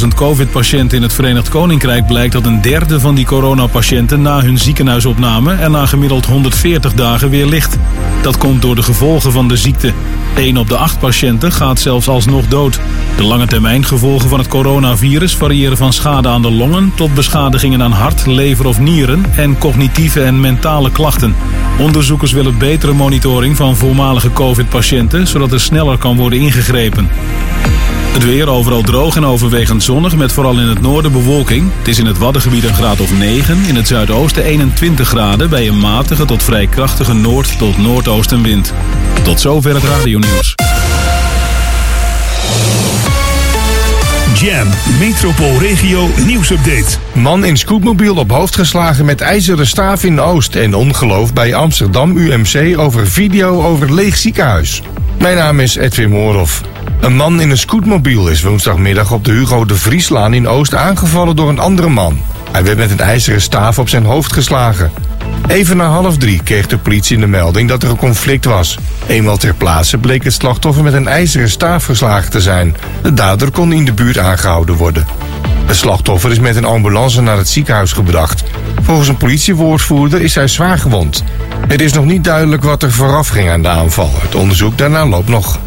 [0.01, 4.57] 48.000 COVID-patiënten in het Verenigd Koninkrijk blijkt dat een derde van die coronapatiënten na hun
[4.57, 7.77] ziekenhuisopname er na gemiddeld 140 dagen weer ligt.
[8.21, 9.93] Dat komt door de gevolgen van de ziekte.
[10.35, 12.79] 1 op de 8 patiënten gaat zelfs alsnog dood.
[13.17, 17.83] De lange termijn gevolgen van het coronavirus variëren van schade aan de longen tot beschadigingen
[17.83, 21.35] aan hart, lever of nieren en cognitieve en mentale klachten.
[21.79, 27.09] Onderzoekers willen betere monitoring van voormalige COVID-patiënten, zodat er sneller kan worden ingegrepen.
[28.13, 31.71] Het weer overal droog en overwegend zonnig, met vooral in het noorden bewolking.
[31.77, 35.49] Het is in het Waddengebied een graad of 9, in het zuidoosten 21 graden...
[35.49, 38.73] bij een matige tot vrij krachtige noord- tot noordoostenwind.
[39.23, 40.55] Tot zover het radionieuws.
[44.39, 44.67] Jam,
[44.99, 46.97] Metropoolregio nieuwsupdate.
[47.13, 52.17] Man in scootmobiel op hoofd geslagen met ijzeren staaf in Oost en ongeloof bij Amsterdam
[52.17, 54.81] UMC over video over leeg ziekenhuis.
[55.19, 56.61] Mijn naam is Edwin Moorhoff.
[56.99, 61.35] Een man in een scootmobiel is woensdagmiddag op de Hugo de Vrieslaan in Oost aangevallen
[61.35, 62.19] door een andere man.
[62.51, 64.91] Hij werd met een ijzeren staaf op zijn hoofd geslagen.
[65.47, 68.78] Even na half drie kreeg de politie de melding dat er een conflict was.
[69.07, 72.76] Eenmaal ter plaatse bleek het slachtoffer met een ijzeren staaf geslagen te zijn.
[73.01, 75.05] De dader kon in de buurt aangehouden worden.
[75.65, 78.43] Het slachtoffer is met een ambulance naar het ziekenhuis gebracht.
[78.82, 81.24] Volgens een politiewoordvoerder is hij zwaar gewond.
[81.68, 84.11] Het is nog niet duidelijk wat er vooraf ging aan de aanval.
[84.22, 85.59] Het onderzoek daarna loopt nog.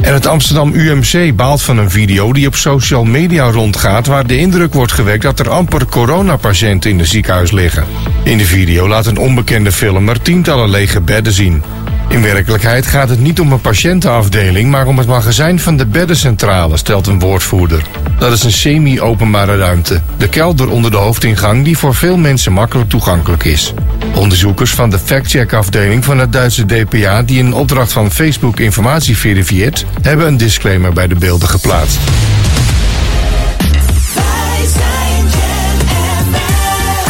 [0.00, 4.06] En het Amsterdam UMC baalt van een video die op social media rondgaat...
[4.06, 7.84] waar de indruk wordt gewekt dat er amper coronapatiënten in het ziekenhuis liggen.
[8.22, 11.62] In de video laat een onbekende filmer tientallen lege bedden zien.
[12.08, 14.70] In werkelijkheid gaat het niet om een patiëntenafdeling...
[14.70, 17.82] maar om het magazijn van de beddencentrale, stelt een woordvoerder.
[18.18, 20.00] Dat is een semi-openbare ruimte.
[20.16, 23.74] De kelder onder de hoofdingang die voor veel mensen makkelijk toegankelijk is.
[24.14, 27.22] Onderzoekers van de factcheck-afdeling van het Duitse DPA...
[27.22, 29.84] die in opdracht van Facebook informatie verifieert...
[30.02, 31.98] hebben een disclaimer bij de beelden geplaatst.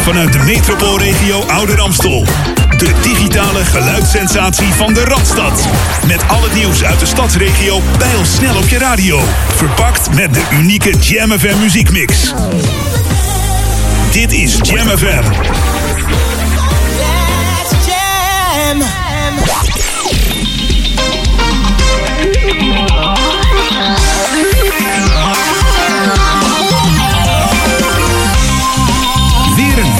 [0.01, 2.25] Vanuit de metropoolregio Ouder Amstel.
[2.77, 5.67] De digitale geluidssensatie van de Radstad.
[6.07, 9.21] Met al het nieuws uit de stadsregio pijl snel op je radio.
[9.55, 12.33] Verpakt met de unieke Jam FM muziekmix.
[14.11, 14.97] Dit is Jam een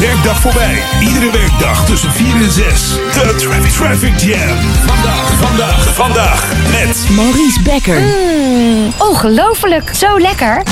[0.05, 0.83] werkdag voorbij.
[0.99, 2.89] Iedere werkdag tussen 4 en 6.
[2.89, 4.57] De Traffic, Traffic Jam.
[4.85, 7.09] Vandaag, vandaag, vandaag met...
[7.09, 7.99] Maurice Becker.
[7.99, 10.63] Mm, ongelooflijk, zo lekker.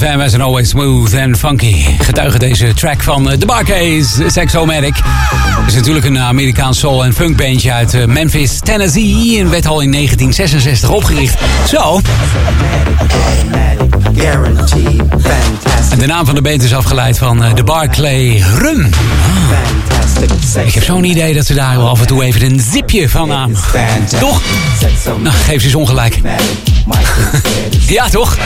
[0.00, 1.84] Dit is as always smooth and funky.
[1.98, 4.94] Getuige deze track van eh, The Barcades, Sexomatic.
[4.96, 9.38] Het is natuurlijk een Amerikaans soul- en funkbandje uit eh, Memphis, Tennessee.
[9.38, 11.38] En werd al in 1966 opgericht.
[11.68, 12.00] Zo.
[15.90, 18.90] En de naam van de band is afgeleid van eh, de Barclay Rum.
[20.54, 20.66] Ah.
[20.66, 23.56] Ik heb zo'n idee dat ze daar af en toe even een zipje van aan.
[24.20, 24.42] Toch?
[25.22, 26.20] Nou, geef ze eens ongelijk.
[27.86, 28.36] Ja, toch?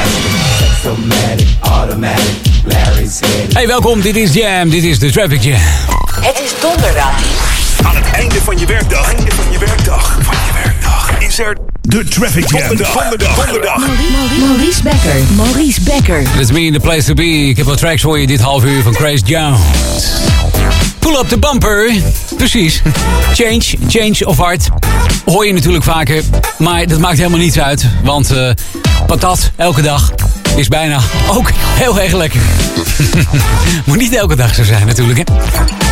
[3.52, 4.00] Hey, welkom.
[4.00, 4.70] Dit is Jam.
[4.70, 5.60] Dit is de Traffic Jam.
[6.20, 7.10] Het is donderdag.
[7.82, 9.14] Aan het einde van je werkdag.
[9.14, 10.18] Einde van je werkdag.
[10.22, 11.10] Van je werkdag.
[11.18, 12.76] Is er de Traffic Jam.
[12.76, 13.34] Donderdag.
[13.34, 13.78] Donderdag.
[14.38, 15.34] Maurice Becker.
[15.36, 16.22] Maurice Becker.
[16.36, 17.48] Let's me in the place to be.
[17.48, 19.60] Ik heb wat tracks voor je dit half uur van Grace Jones.
[20.98, 21.92] Pull up the bumper.
[22.36, 22.82] Precies.
[23.32, 24.83] Change, change of heart.
[25.24, 26.22] Hoor je natuurlijk vaker.
[26.58, 27.86] Maar dat maakt helemaal niets uit.
[28.02, 28.50] Want eh,
[29.06, 30.12] patat elke dag
[30.56, 31.00] is bijna
[31.30, 32.40] ook heel erg lekker.
[33.86, 35.18] Moet niet elke dag zo zijn natuurlijk.
[35.18, 35.24] Hè?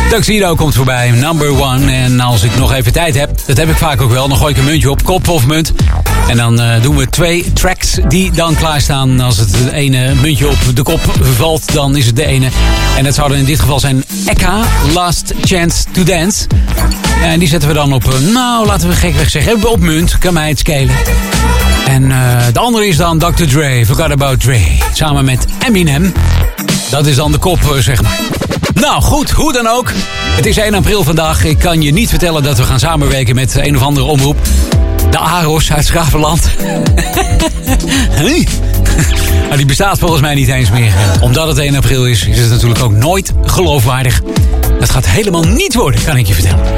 [0.09, 1.91] Tuxedo komt voorbij, number one.
[1.91, 4.51] En als ik nog even tijd heb, dat heb ik vaak ook wel, dan gooi
[4.53, 5.73] ik een muntje op, kop of munt.
[6.27, 9.19] En dan eh, doen we twee tracks die dan klaarstaan.
[9.19, 10.99] Als het ene muntje op de kop
[11.37, 12.47] valt, dan is het de ene.
[12.97, 14.61] En dat zou dan in dit geval zijn Eka,
[14.93, 16.47] Last Chance to Dance.
[17.23, 20.17] En die zetten we dan op, eh, nou laten we gekweg zeggen, op munt.
[20.17, 20.95] Kan mij het schelen.
[21.87, 23.43] En eh, de andere is dan Dr.
[23.43, 24.61] Dre, Forgot About Dre.
[24.93, 26.13] Samen met Eminem.
[26.89, 28.19] Dat is dan de kop, zeg maar.
[28.73, 29.91] Nou goed, hoe dan ook.
[30.35, 31.43] Het is 1 april vandaag.
[31.43, 34.37] Ik kan je niet vertellen dat we gaan samenwerken met een of andere omroep.
[35.13, 36.49] De Aros uit Schravenland.
[38.17, 38.47] Huh?
[39.47, 40.93] Maar die bestaat volgens mij niet eens meer.
[41.21, 44.21] Omdat het 1 april is, is het natuurlijk ook nooit geloofwaardig.
[44.79, 46.73] Dat gaat helemaal niet worden, kan ik je vertellen.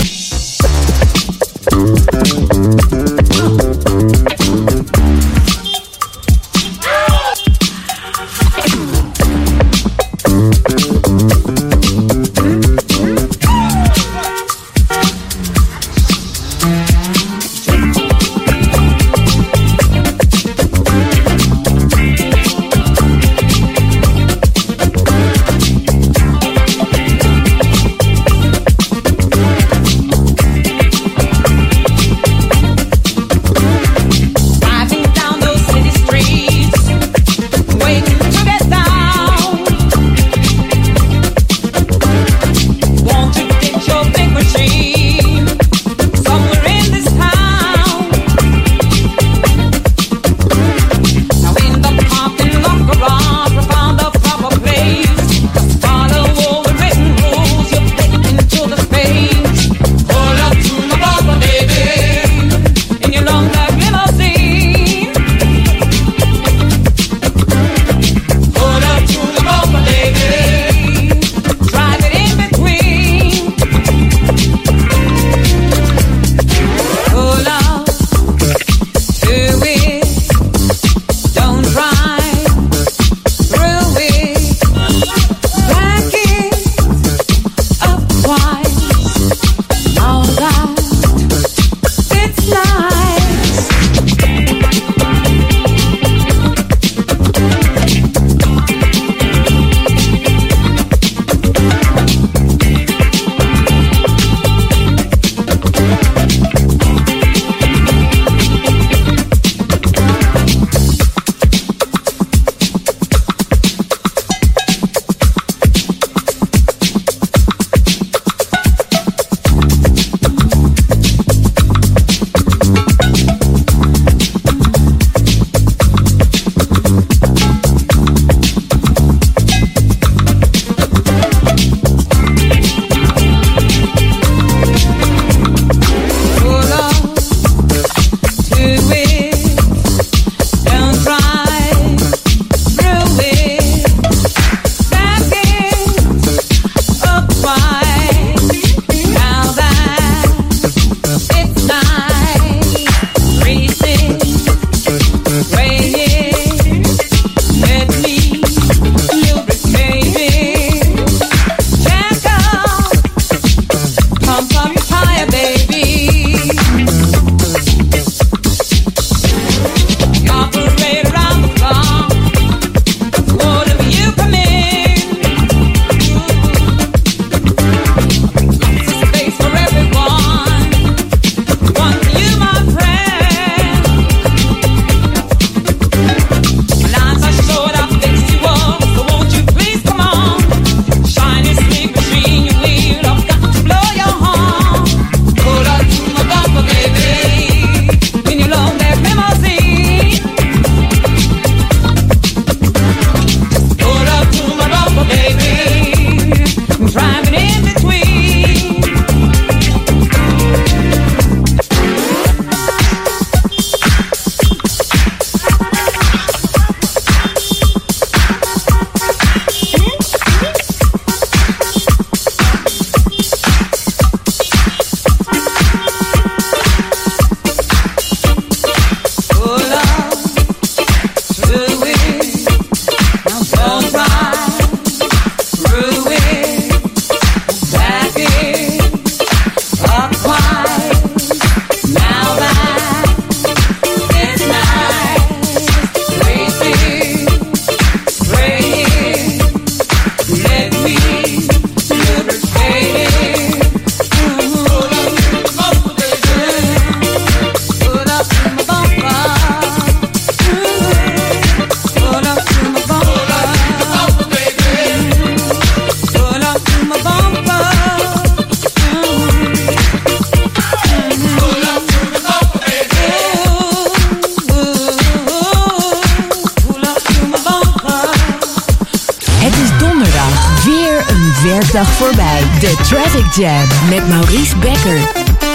[283.35, 284.99] Jam met Maurice Becker.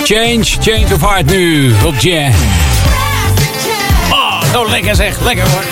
[0.05, 2.32] Change, change of heart nu op Jam.
[4.11, 5.20] Oh, zo lekker zeg.
[5.20, 5.65] Lekker hoor.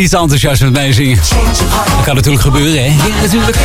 [0.00, 1.16] Iets enthousiast met meezingen.
[1.16, 3.06] Dat kan natuurlijk gebeuren, hè?
[3.06, 3.56] Ja, natuurlijk.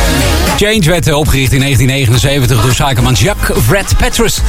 [0.56, 4.40] Change werd eh, opgericht in 1979 door zakenman Jacques Fred Petrus.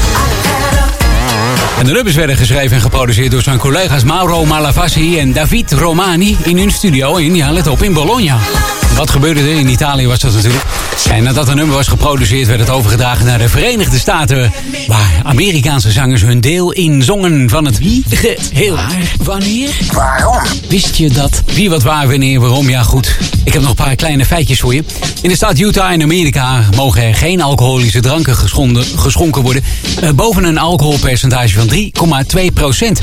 [1.77, 6.37] En de nummers werden geschreven en geproduceerd door zijn collega's Mauro Malavasi en David Romani
[6.43, 8.37] in hun studio in, ja let op, in Bologna.
[8.95, 9.59] Wat gebeurde er?
[9.59, 10.63] In Italië was dat natuurlijk.
[11.05, 14.51] En nadat een nummer was geproduceerd werd het overgedragen naar de Verenigde Staten.
[14.87, 18.75] Waar Amerikaanse zangers hun deel in zongen van het wie geheel.
[18.75, 20.41] Waar, wanneer, waarom?
[20.69, 21.41] Wist je dat?
[21.53, 22.69] Wie, wat, waar, wanneer, waarom?
[22.69, 24.83] Ja goed, ik heb nog een paar kleine feitjes voor je.
[25.21, 29.63] In de staat Utah in Amerika mogen er geen alcoholische dranken geschonden, geschonken worden.
[30.01, 31.67] eh, boven een alcoholpercentage van
[32.37, 33.01] 3,2 procent.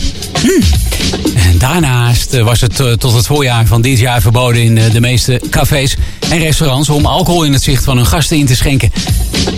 [1.35, 4.93] En daarnaast eh, was het eh, tot het voorjaar van dit jaar verboden in eh,
[4.93, 5.97] de meeste cafés
[6.29, 8.93] en restaurants om alcohol in het zicht van hun gasten in te schenken.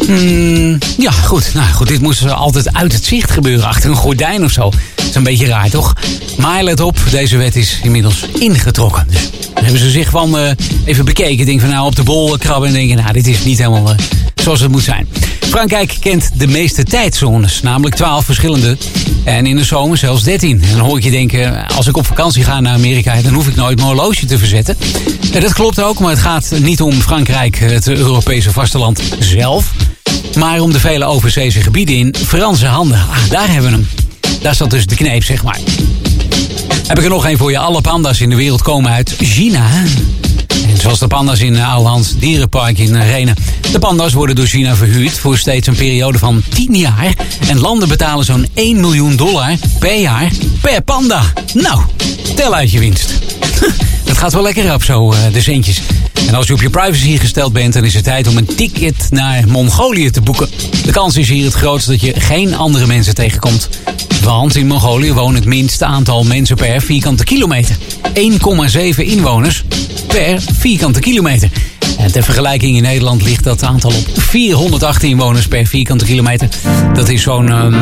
[0.06, 1.54] Hmm, ja, goed.
[1.54, 4.70] Nou goed, dit moest altijd uit het zicht gebeuren, achter een gordijn of zo.
[4.94, 5.92] Dat is een beetje raar, toch?
[6.38, 9.06] Maar let op, deze wet is inmiddels ingetrokken.
[9.08, 11.46] Dus hebben ze zich van even bekeken.
[11.46, 13.94] Denk van nou op de bol krabben en denken, nou dit is niet helemaal
[14.46, 15.08] zoals het moet zijn.
[15.56, 18.76] Frankrijk kent de meeste tijdzones, namelijk 12 verschillende.
[19.24, 20.62] En in de zomer zelfs 13.
[20.62, 23.48] En dan hoor ik je denken, als ik op vakantie ga naar Amerika, dan hoef
[23.48, 24.76] ik nooit mijn horloge te verzetten.
[25.32, 29.72] En dat klopt ook, maar het gaat niet om Frankrijk, het Europese vasteland zelf.
[30.38, 32.98] Maar om de vele overzeese gebieden in Franse handen.
[32.98, 33.88] Ah, daar hebben we hem.
[34.42, 35.58] Daar zat dus de kneep, zeg maar.
[36.86, 37.58] Heb ik er nog één voor je.
[37.58, 39.66] Alle panda's in de wereld komen uit China.
[40.86, 43.36] Zoals de panda's in Ouwehand Dierenpark in Renen.
[43.72, 47.14] De panda's worden door China verhuurd voor steeds een periode van 10 jaar.
[47.48, 50.30] En landen betalen zo'n 1 miljoen dollar per jaar
[50.60, 51.22] per panda.
[51.54, 51.80] Nou,
[52.34, 53.18] tel uit je winst.
[54.04, 55.80] Dat gaat wel lekker op zo, eh, de centjes.
[56.26, 59.06] En als je op je privacy gesteld bent, dan is het tijd om een ticket
[59.10, 60.48] naar Mongolië te boeken.
[60.84, 63.68] De kans is hier het grootst dat je geen andere mensen tegenkomt.
[64.22, 67.76] Want in Mongolië wonen het minste aantal mensen per vierkante kilometer.
[68.14, 69.64] 1,7 inwoners
[70.06, 71.50] per vierkante kilometer.
[71.98, 76.48] En ter vergelijking in Nederland ligt dat aantal op 408 inwoners per vierkante kilometer.
[76.94, 77.74] Dat is zo'n um,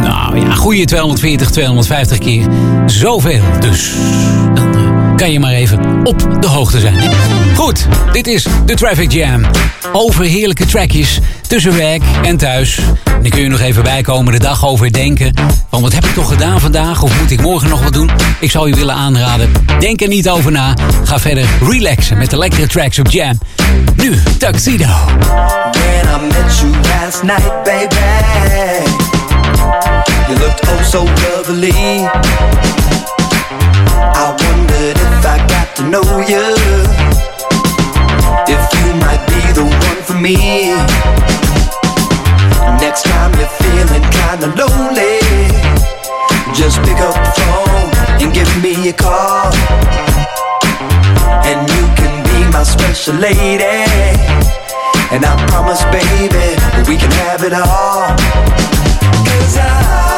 [0.00, 2.46] nou ja, goede 240, 250 keer
[2.86, 3.42] zoveel.
[3.60, 3.90] Dus
[5.16, 7.00] kan je maar even op de hoogte zijn.
[7.56, 9.44] Goed, dit is de Traffic Jam.
[9.92, 12.78] Over heerlijke trackjes tussen werk en thuis.
[13.04, 15.34] En dan kun je nog even bijkomen, de dag overdenken.
[15.70, 17.02] Van wat heb ik toch gedaan vandaag?
[17.02, 18.10] Of moet ik morgen nog wat doen?
[18.40, 19.52] Ik zou je willen aanraden.
[19.78, 20.74] Denk er niet over na.
[21.04, 23.38] Ga verder relaxen met de lekkere tracks op Jam.
[23.96, 24.84] Nu, Tuxedo.
[25.72, 27.96] When I met you last night, baby
[30.28, 32.10] You looked oh so lovely
[35.76, 36.44] to know you
[38.48, 40.36] If you might be the one for me.
[42.80, 45.20] Next time you're feeling kinda lonely
[46.54, 47.92] Just pick up the phone
[48.22, 49.52] and give me a call.
[51.44, 53.64] And you can be my special lady.
[55.10, 56.56] And I promise, baby,
[56.88, 58.16] we can have it all.
[59.26, 60.11] Cause I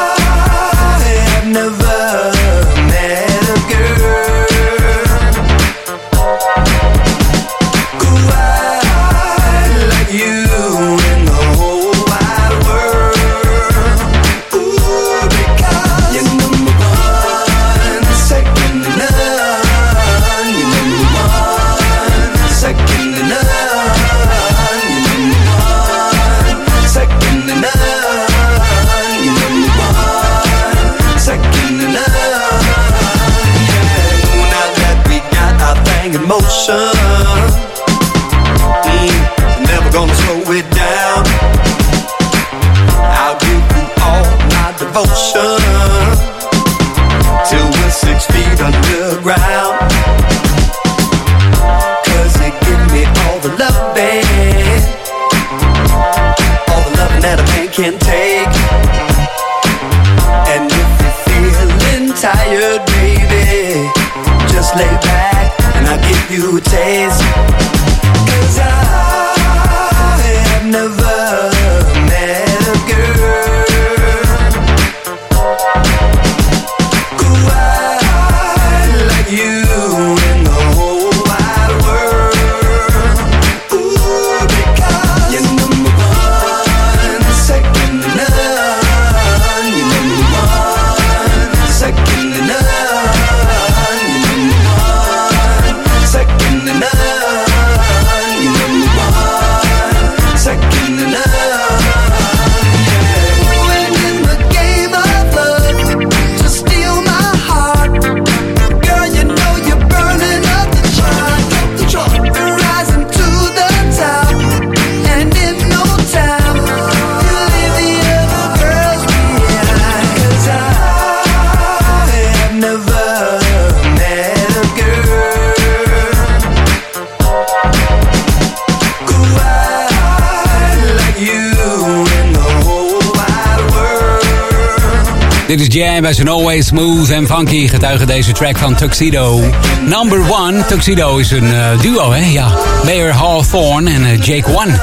[136.05, 137.67] Bij zijn Always Smooth en Funky.
[137.67, 139.49] Getuige deze track van Tuxedo.
[139.85, 140.65] Number One.
[140.65, 142.25] Tuxedo is een eh, duo, hè?
[142.25, 142.57] Ja.
[142.83, 144.79] Mayor Hawthorne en eh, Jake One.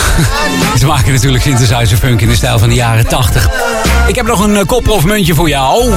[0.78, 3.48] Ze maken natuurlijk synthesizer funk in de stijl van de jaren 80.
[4.06, 5.92] Ik heb nog een eh, kop of muntje voor jou.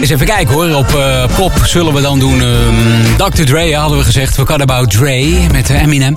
[0.00, 0.74] Eens even kijken hoor.
[0.74, 0.98] Op
[1.34, 3.44] kop zullen we dan doen ehm, Dr.
[3.44, 4.34] Dre, hadden we gezegd.
[4.34, 6.14] Forgot About Dre met Eminem.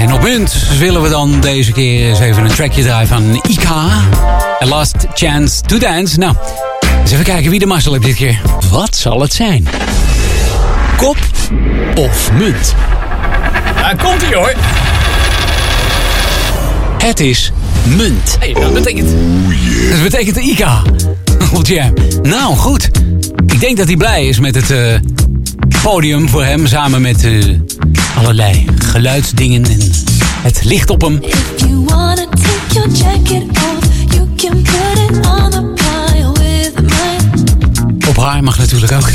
[0.00, 3.88] En op munt willen we dan deze keer eens even een trackje draaien van Ika.
[4.62, 6.18] A Last Chance to Dance.
[6.18, 6.34] Nou,
[7.00, 8.40] eens even kijken wie de mazzel heeft dit keer.
[8.70, 9.68] Wat zal het zijn?
[10.96, 11.16] Kop
[11.94, 12.74] of munt?
[13.74, 14.54] Daar komt ie hoor.
[16.98, 17.52] Het is
[17.96, 18.36] munt.
[18.38, 19.08] Hey, dat betekent...
[19.90, 20.82] Dat betekent Ika.
[21.54, 21.94] Op Jam.
[22.22, 22.90] Nou, goed.
[23.46, 24.94] Ik denk dat hij blij is met het eh,
[25.82, 26.66] podium voor hem.
[26.66, 27.44] Samen met eh,
[28.18, 29.90] allerlei geluidsdingen en
[30.42, 31.20] het licht op hem.
[31.56, 33.81] You wanna take your jacket off,
[38.08, 39.10] Op haar mag natuurlijk ook.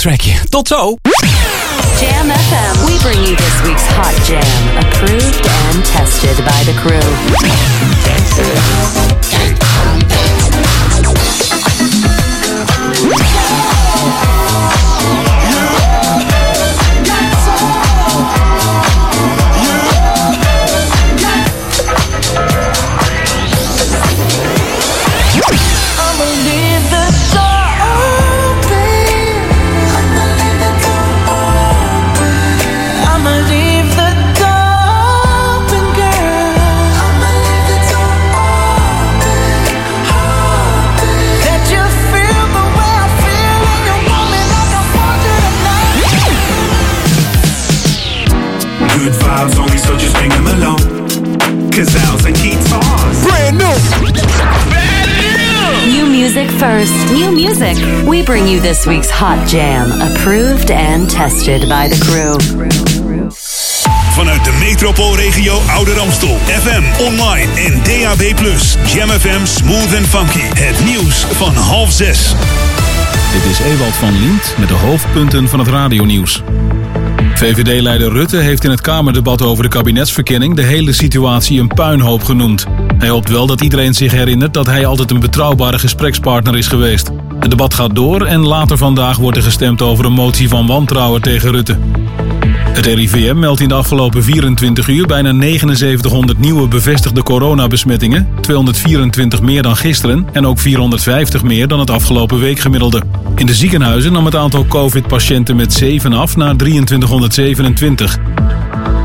[0.00, 0.34] Trackje.
[0.48, 0.96] Tot zo!
[2.00, 2.84] Jam FM.
[2.86, 7.89] We bring you this week's Hot Jam, approved and tested by the crew.
[58.70, 62.36] This week's Hot Jam, approved and tested by the crew.
[64.12, 66.36] Vanuit de metropoolregio Ouder Amstel.
[66.46, 68.22] FM, online en DAB+.
[68.86, 70.40] Jam FM Smooth and Funky.
[70.54, 72.34] Het nieuws van half zes.
[73.32, 76.42] Dit is Ewald van Lient met de hoofdpunten van het radionieuws.
[77.34, 82.66] VVD-leider Rutte heeft in het Kamerdebat over de kabinetsverkenning de hele situatie een puinhoop genoemd.
[82.98, 87.10] Hij hoopt wel dat iedereen zich herinnert dat hij altijd een betrouwbare gesprekspartner is geweest.
[87.40, 91.22] Het debat gaat door en later vandaag wordt er gestemd over een motie van wantrouwen
[91.22, 91.78] tegen Rutte.
[92.72, 99.62] Het RIVM meldt in de afgelopen 24 uur bijna 7900 nieuwe bevestigde coronabesmettingen, 224 meer
[99.62, 103.02] dan gisteren en ook 450 meer dan het afgelopen week gemiddelde.
[103.34, 108.18] In de ziekenhuizen nam het aantal COVID-patiënten met 7 af naar 2327.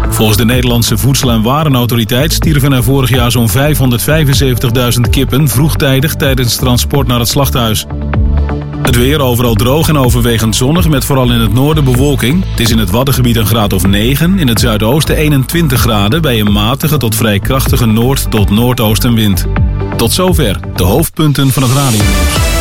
[0.09, 6.55] Volgens de Nederlandse Voedsel- en Warenautoriteit stierven er vorig jaar zo'n 575.000 kippen vroegtijdig tijdens
[6.55, 7.85] transport naar het slachthuis.
[8.85, 12.43] Het weer overal droog en overwegend zonnig met vooral in het noorden bewolking.
[12.49, 16.39] Het is in het Waddengebied een graad of 9, in het zuidoosten 21 graden bij
[16.39, 19.45] een matige tot vrij krachtige noord- tot noordoostenwind.
[19.97, 22.53] Tot zover de hoofdpunten van het radionieuws.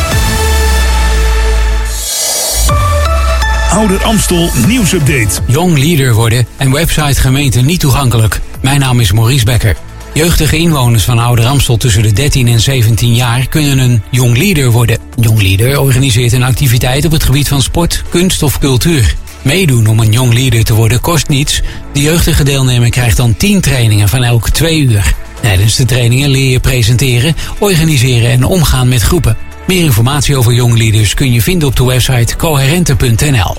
[3.69, 5.41] Ouder Amstel nieuwsupdate.
[5.47, 8.41] Jong leader worden en website gemeente niet toegankelijk.
[8.61, 9.75] Mijn naam is Maurice Becker.
[10.15, 14.71] Jeugdige inwoners van Ouder Amstel tussen de 13 en 17 jaar kunnen een jong leader
[14.71, 14.97] worden.
[15.19, 19.15] Jong leader organiseert een activiteit op het gebied van sport, kunst of cultuur.
[19.41, 21.61] Meedoen om een jong leader te worden kost niets.
[21.93, 25.13] De jeugdige deelnemer krijgt dan 10 trainingen van elk 2 uur.
[25.41, 29.37] Tijdens de trainingen leer je presenteren, organiseren en omgaan met groepen.
[29.67, 33.55] Meer informatie over jong leaders kun je vinden op de website coherente.nl.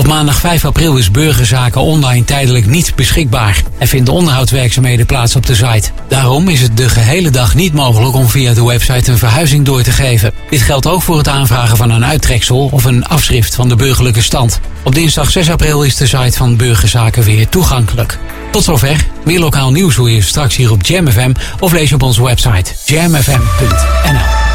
[0.00, 3.62] Op maandag 5 april is Burgerzaken online tijdelijk niet beschikbaar.
[3.78, 5.90] Er vinden onderhoudswerkzaamheden plaats op de site.
[6.08, 9.82] Daarom is het de gehele dag niet mogelijk om via de website een verhuizing door
[9.82, 10.32] te geven.
[10.50, 14.22] Dit geldt ook voor het aanvragen van een uittreksel of een afschrift van de burgerlijke
[14.22, 14.60] stand.
[14.84, 18.18] Op dinsdag 6 april is de site van Burgerzaken weer toegankelijk.
[18.52, 19.06] Tot zover.
[19.24, 22.72] Meer lokaal nieuws hoor je straks hier op Jam FM of lees op onze website
[22.84, 24.48] jamfm.nl.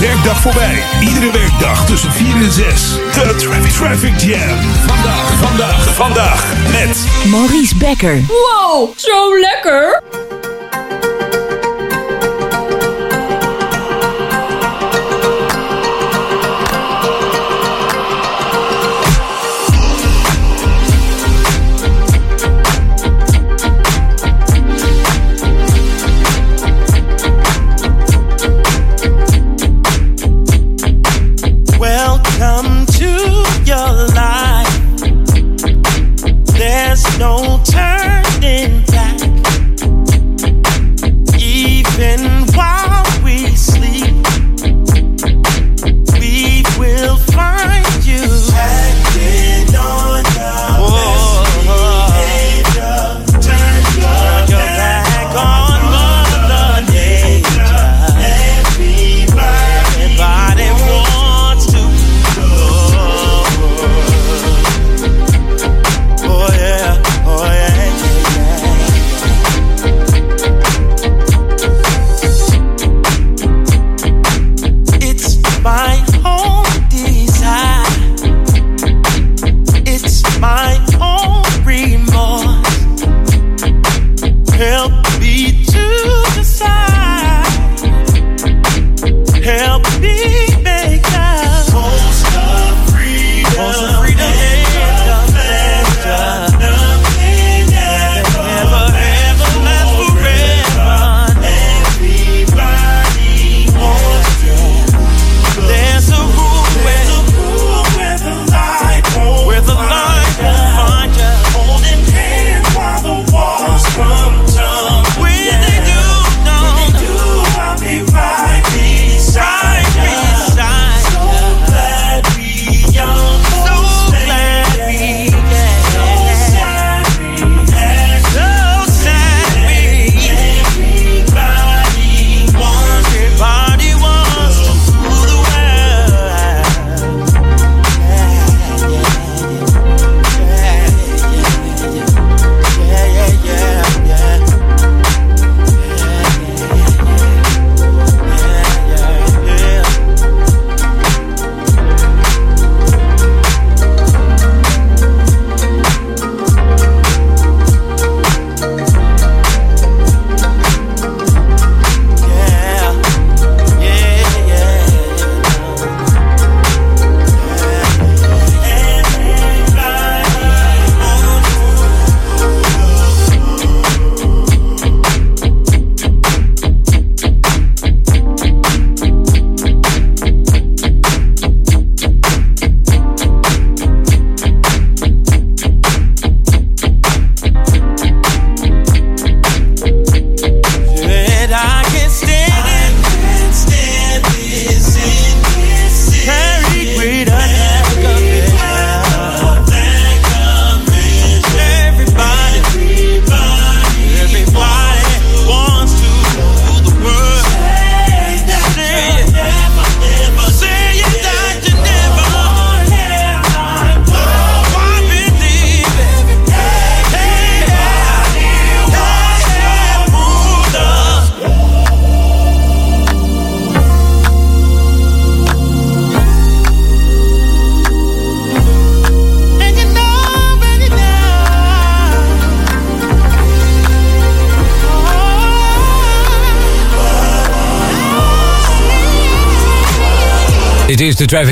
[0.00, 0.82] werkdag voorbij.
[1.00, 2.88] Iedere werkdag tussen 4 en 6.
[3.14, 4.58] De Traffic, Traffic Jam.
[4.86, 7.06] Vandaag, vandaag, vandaag met...
[7.30, 8.22] Maurice Becker.
[8.26, 10.02] Wow, zo lekker!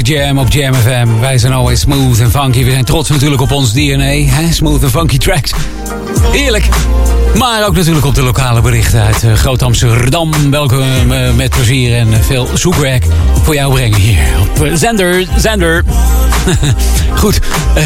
[0.09, 1.09] Jam op Jam FM.
[1.21, 2.65] Wij zijn always smooth en funky.
[2.65, 4.25] We zijn trots natuurlijk op ons DNA.
[4.25, 4.53] Hè?
[4.53, 5.53] Smooth en funky tracks.
[6.33, 6.69] Heerlijk.
[7.35, 10.51] Maar ook natuurlijk op de lokale berichten uit uh, Groot Amsterdam.
[10.51, 13.07] Welke we eh, met plezier en eh, veel zoekwerk
[13.43, 15.27] voor jou brengen hier op eh, Zender.
[15.37, 15.85] Zender.
[17.21, 17.41] Goed.
[17.75, 17.83] eh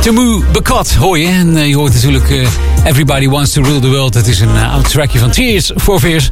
[0.00, 1.28] Temu Bekot hoor je.
[1.28, 2.48] En eh, je hoort natuurlijk eh,
[2.84, 4.14] Everybody Wants to Rule the World.
[4.14, 6.30] Het is een uh, oud trackje van Tears for Fears.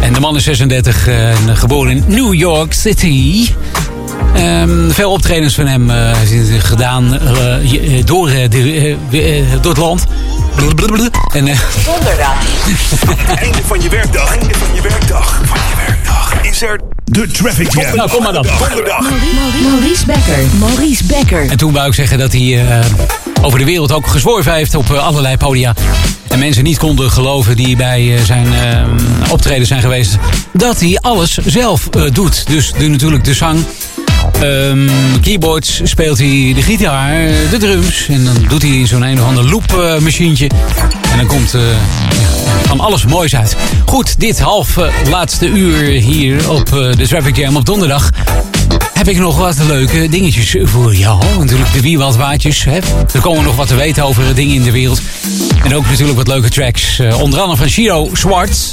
[0.00, 3.48] En de man is 36 uh, en geboren in New York City.
[4.36, 6.10] Um, veel optredens van hem uh,
[6.58, 8.96] gedaan uh, door, uh, de,
[9.60, 10.06] door het land.
[10.56, 11.44] En,
[11.84, 12.34] Donderdag.
[13.42, 14.36] Einde van je werkdag.
[14.36, 15.40] Einde van je werkdag.
[15.44, 16.42] Van je werkdag.
[16.42, 17.96] Is er de Traffic Jam.
[17.96, 18.46] Nou, kom maar dan.
[18.58, 19.10] Donderdag.
[19.62, 20.44] Maurice Becker.
[20.58, 21.50] Maurice Becker.
[21.50, 22.82] En toen wou ik zeggen dat hij
[23.42, 25.74] over de wereld ook gezworven heeft op allerlei podia.
[26.28, 28.46] En mensen niet konden geloven die bij zijn
[29.30, 30.16] optreden zijn geweest.
[30.52, 32.46] Dat hij alles zelf doet.
[32.46, 33.64] Dus doet natuurlijk de zang.
[34.42, 34.90] Um,
[35.20, 37.12] keyboards speelt hij de gitaar,
[37.50, 38.06] de drums.
[38.08, 40.50] En dan doet hij zo'n een of ander loopmachientje.
[41.10, 42.28] En dan komt ja,
[42.64, 43.56] van alles moois uit.
[43.86, 48.10] Goed, dit half uh, laatste uur hier op de Traffic Jam op donderdag.
[48.94, 51.22] Heb ik nog wat leuke dingetjes voor jou.
[51.38, 52.64] Natuurlijk de Wiewald Waadjes.
[52.64, 52.78] Hè.
[53.12, 55.00] Er komen nog wat te weten over dingen in de wereld.
[55.64, 57.00] En ook natuurlijk wat leuke tracks.
[57.00, 58.72] onder andere van Shiro Schwartz.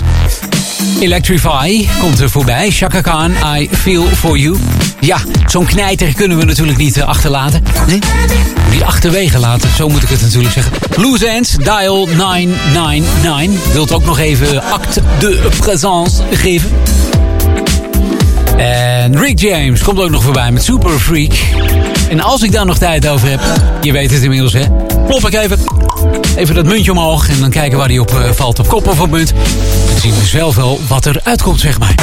[0.99, 2.71] Electrify komt er voorbij.
[2.71, 4.57] Chaka Khan, I Feel For You.
[4.99, 7.63] Ja, zo'n knijter kunnen we natuurlijk niet uh, achterlaten.
[7.87, 7.99] Nee?
[8.71, 10.73] Niet achterwege laten, zo moet ik het natuurlijk zeggen.
[10.95, 13.73] Loose Ends, Dial 999.
[13.73, 16.69] Wilt ook nog even acte de présence geven.
[18.57, 21.33] En Rick James komt ook nog voorbij met Super Freak.
[22.09, 23.39] En als ik daar nog tijd over heb,
[23.81, 24.63] je weet het inmiddels hè.
[25.07, 25.59] Klop ik even,
[26.35, 28.59] even dat muntje omhoog en dan kijken waar die op uh, valt.
[28.59, 29.33] Op kop of op munt.
[29.89, 31.95] Dan zien we zelf wel wat er uitkomt zeg maar.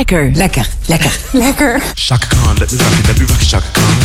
[0.00, 0.32] Maurice Becker.
[0.34, 1.82] Lekker, lekker, lekker.
[1.94, 3.96] Shaka Khan, let me rock it, let me rock it, Shaka Khan.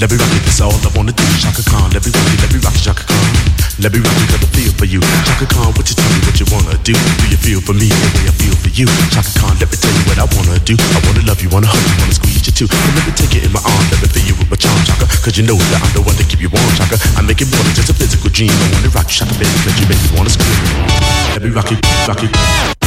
[0.00, 1.24] Let me rock it, that's all I wanna do.
[1.40, 3.32] Shaka Khan, let me rock it, let me rock it, Shaka Khan.
[3.80, 5.00] Let me rock it, got the feel for you.
[5.24, 6.92] Shaka Khan, what you tell me what you wanna do?
[6.92, 8.86] Do you feel for me the way I feel for you?
[9.08, 10.76] Shaka Khan, let me tell you what I wanna do.
[10.76, 12.68] I wanna love you, wanna hug you, wanna squeeze you too.
[12.68, 14.76] And let me take it in my arms, let me feel you with my charm,
[14.84, 15.08] Shaka.
[15.24, 17.00] Cause you know that I'm the one to keep you warm, Shaka.
[17.16, 18.52] I make it more than just a physical dream.
[18.52, 20.60] I wanna rock you, Shaka, baby, cause you make me wanna scream.
[21.32, 22.77] Let me rock it, rock it.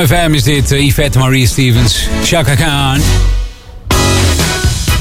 [0.00, 3.00] Jam FM is dit eh, Yvette Marie Stevens, Chaka Khan.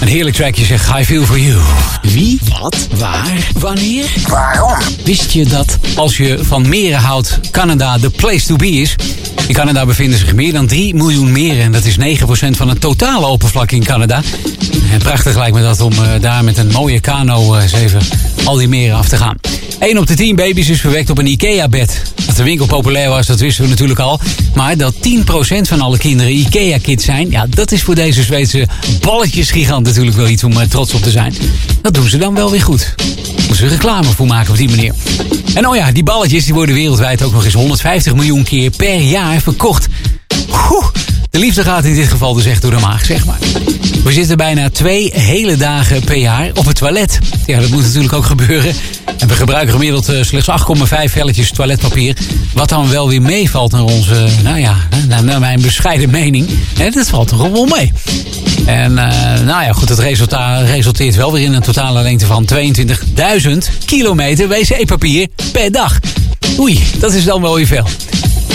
[0.02, 1.62] Een heerlijk trackje zeg, I feel for you.
[2.02, 4.78] Wie, wat, waar, wanneer, waarom?
[5.04, 8.96] Wist je dat als je van meren houdt, Canada de place to be is?
[9.48, 11.64] In Canada bevinden zich meer dan 3 miljoen meren.
[11.64, 12.02] En dat is 9%
[12.50, 14.22] van het totale oppervlak in Canada.
[14.92, 18.02] En prachtig lijkt me dat om eh, daar met een mooie kano eh, eens even
[18.44, 19.38] al die meren af te gaan.
[19.80, 22.02] 1 op de 10 baby's is verwekt op een IKEA-bed.
[22.40, 24.20] De winkel populair was, dat wisten we natuurlijk al.
[24.56, 24.98] Maar dat 10%
[25.62, 27.30] van alle kinderen IKEA-kids zijn...
[27.30, 28.68] ja, dat is voor deze Zweedse
[29.02, 31.34] balletjesgigant natuurlijk wel iets om eh, trots op te zijn.
[31.82, 32.96] Dat doen ze dan wel weer goed.
[33.36, 34.94] Moeten ze reclame voor maken op die manier.
[35.54, 39.00] En oh ja, die balletjes die worden wereldwijd ook nog eens 150 miljoen keer per
[39.02, 39.88] jaar verkocht.
[41.30, 43.38] De liefde gaat in dit geval dus echt door de maag, zeg maar.
[44.04, 47.20] We zitten bijna twee hele dagen per jaar op het toilet.
[47.46, 48.76] Ja, dat moet natuurlijk ook gebeuren.
[49.20, 52.18] En we gebruiken gemiddeld eh, slechts 8,5 velletjes toiletpapier.
[52.54, 54.76] Wat dan wel weer meevalt naar onze, nou ja,
[55.08, 56.50] naar, naar mijn bescheiden mening.
[56.94, 57.94] Dat valt toch wel mee.
[58.66, 62.48] En eh, nou ja, goed, het resultaat resulteert wel weer in een totale lengte van
[62.54, 66.00] 22.000 kilometer wc-papier per dag.
[66.60, 67.88] Oei, dat is dan wel weer veel.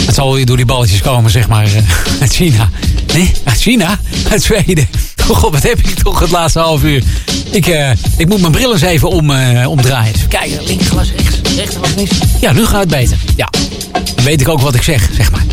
[0.07, 1.73] Het zal weer door die balletjes komen, zeg maar, eh,
[2.21, 2.71] uit China.
[3.15, 3.99] Nee, uit China?
[4.31, 5.04] Uit Zweden.
[5.29, 7.03] God, wat heb ik toch het laatste half uur.
[7.51, 10.15] Ik, eh, ik moet mijn bril eens even om, eh, omdraaien.
[10.15, 12.19] Even kijken, linkerglas rechts, rechterglas links.
[12.41, 13.17] Ja, nu gaat het beter.
[13.37, 13.49] Ja,
[14.15, 15.45] dan weet ik ook wat ik zeg, zeg maar.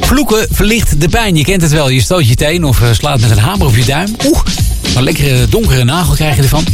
[0.00, 1.36] Vloeken verlicht de pijn.
[1.36, 1.88] Je kent het wel.
[1.88, 4.16] Je stoot je teen of eh, slaat met een hamer op je duim.
[4.26, 4.40] Oeh,
[4.96, 6.64] een lekkere donkere nagel krijg je ervan.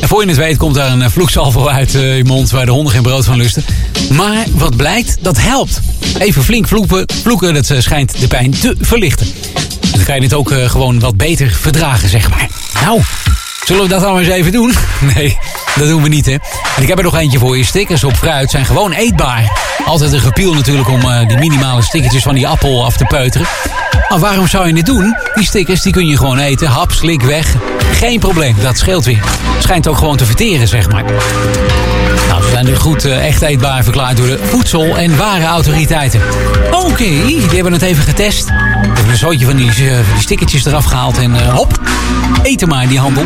[0.00, 2.50] En voor je het weet komt daar een eh, vloeksalvo uit eh, je mond...
[2.50, 3.64] waar de honden geen brood van lusten.
[4.12, 5.80] Maar wat blijkt, dat helpt.
[6.18, 9.26] Even flink vloeken, vloeken dat eh, schijnt de pijn te verlichten.
[9.80, 12.48] En dan kan je het ook gewoon wat beter verdragen, zeg maar.
[12.82, 13.00] Nou,
[13.64, 14.72] zullen we dat dan eens even doen?
[15.14, 15.38] Nee,
[15.76, 16.32] dat doen we niet, hè.
[16.76, 17.64] En ik heb er nog eentje voor je.
[17.64, 19.58] Stickers op fruit zijn gewoon eetbaar.
[19.86, 23.46] Altijd een gepiel natuurlijk om eh, die minimale stickertjes van die appel af te peuteren.
[24.08, 25.16] Maar waarom zou je dit doen?
[25.34, 26.68] Die stickers die kun je gewoon eten.
[26.68, 27.54] Hap, slik, weg.
[27.92, 29.24] Geen probleem, dat scheelt weer.
[29.58, 31.04] Schijnt ook gewoon te verteren, zeg maar.
[32.28, 36.20] Nou, ze zijn er goed eh, echt eetbaar verklaard door de voedsel- en warenautoriteiten.
[36.70, 38.44] Oké, die hebben het even getest.
[38.44, 39.74] We hebben een zootje van die, eh,
[40.12, 41.80] die stickertjes eraf gehaald en eh, hop,
[42.42, 43.24] eten maar die handel.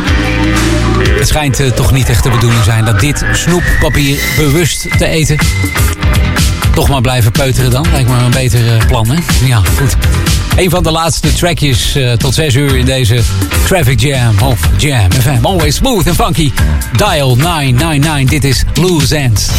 [1.09, 5.37] Het schijnt toch niet echt de bedoeling zijn dat dit snoeppapier bewust te eten.
[6.75, 9.45] Toch maar blijven peuteren dan, lijkt me een beter eh, plan, hè?
[9.45, 9.95] Ja, goed.
[10.55, 13.21] Een van de laatste trackjes eh, tot 6 uur in deze
[13.67, 15.45] Traffic Jam of Jam FM.
[15.45, 16.51] Always smooth and funky.
[16.95, 19.49] Dial 999, dit is Loose Ends.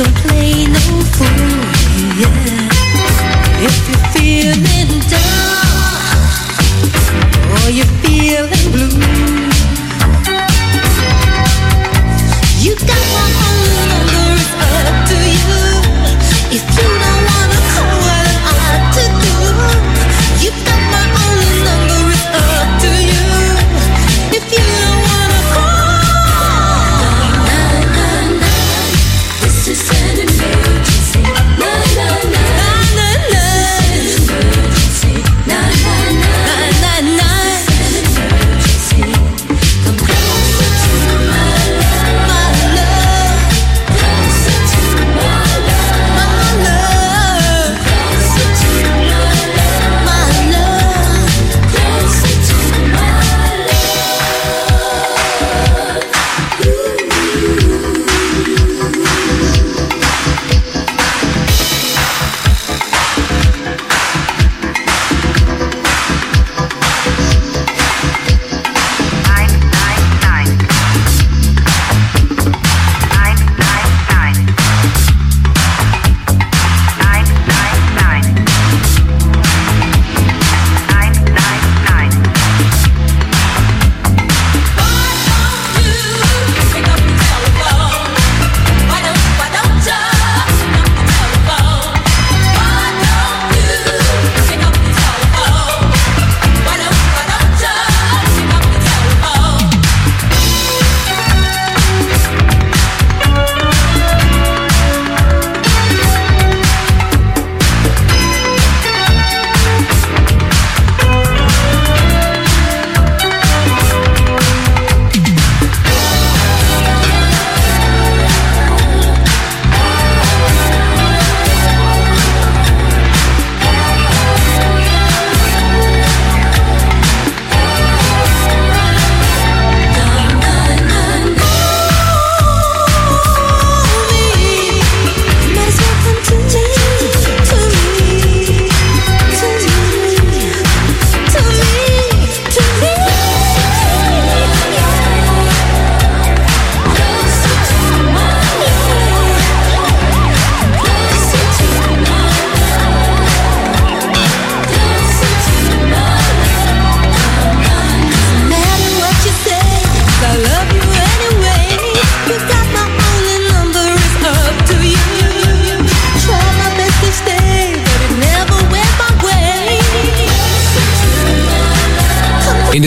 [0.00, 0.80] Don't play no
[1.12, 1.28] fool,
[2.16, 3.66] yeah.
[3.66, 3.99] If you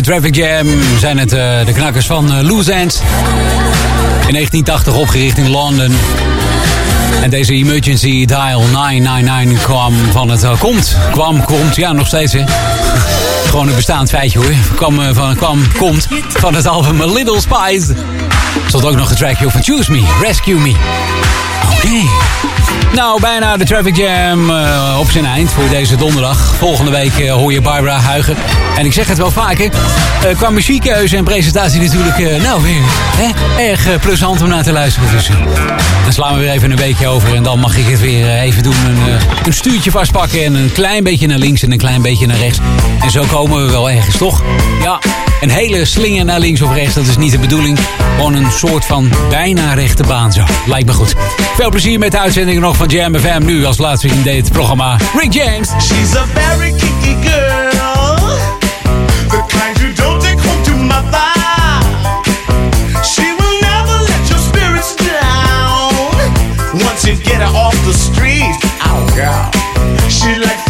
[0.04, 0.68] Traffic Jam
[1.00, 3.00] zijn het eh, de knakkers van uh, Loose Ends.
[4.28, 5.94] In 1980 opgericht in Londen.
[7.22, 10.44] En deze emergency dial 999 kwam van het...
[10.44, 12.44] eh, komt, kwam, komt, ja nog steeds hè.
[13.46, 14.54] Gewoon een bestaand feitje hoor.
[14.76, 17.94] Kwam, eh, van, kwam, komt van het album Little Spice.
[17.94, 20.74] Er stond ook nog een trackje van Choose Me, Rescue Me.
[21.72, 22.23] Oké.
[22.94, 26.56] Nou, bijna de Traffic Jam eh, op zijn eind voor deze donderdag.
[26.56, 28.36] Volgende week eh, hoor je Barbara Huigen.
[28.78, 29.72] En ik zeg het wel vaker,
[30.26, 32.82] eh, qua muziekkeuze en presentatie natuurlijk, nou weer
[33.16, 35.12] hè, erg plezant om naar te luisteren.
[35.12, 35.30] Dus
[36.04, 38.64] dan slaan we weer even een weekje over en dan mag ik het weer even
[38.64, 38.76] doen.
[38.86, 42.38] Een, een stuurtje vastpakken en een klein beetje naar links en een klein beetje naar
[42.38, 42.60] rechts.
[43.00, 44.44] En zo komen we wel ergens, toch?
[44.82, 45.00] Ja,
[45.44, 47.80] een hele slinger naar links of rechts, dat is niet de bedoeling.
[48.16, 50.44] Gewoon een soort van bijna rechte baan zo.
[50.66, 51.14] Lijkt me goed.
[51.56, 53.46] Veel plezier met de uitzending nog van Jam FM.
[53.46, 55.70] Nu als laatste in dit programma Rick James.
[55.70, 58.18] She's a very kinky girl,
[66.74, 68.56] once you get her off the street.
[68.86, 69.52] Oh, girl.
[70.10, 70.63] She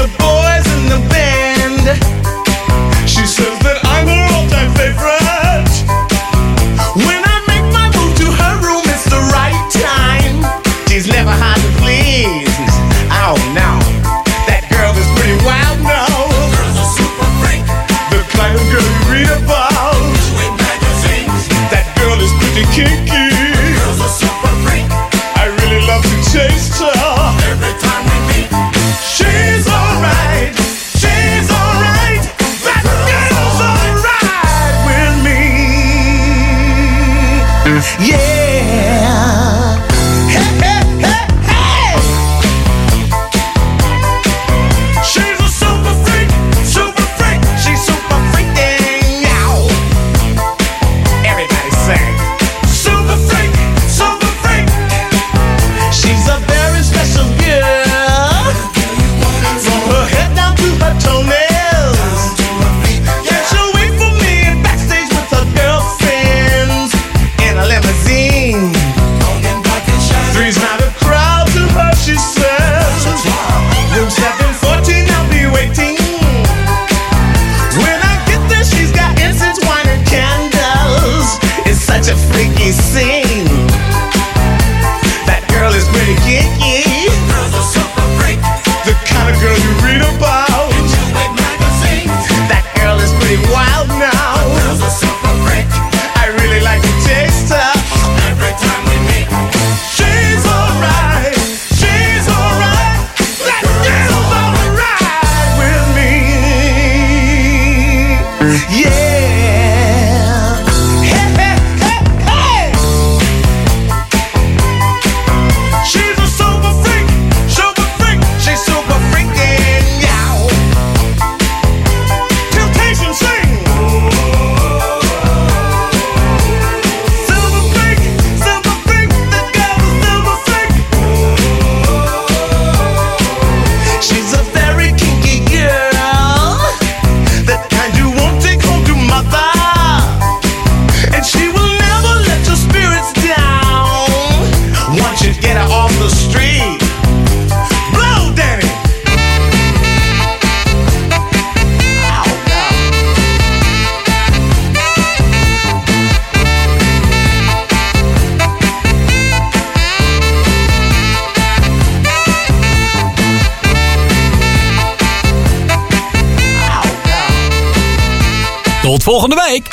[169.20, 169.70] volgende week.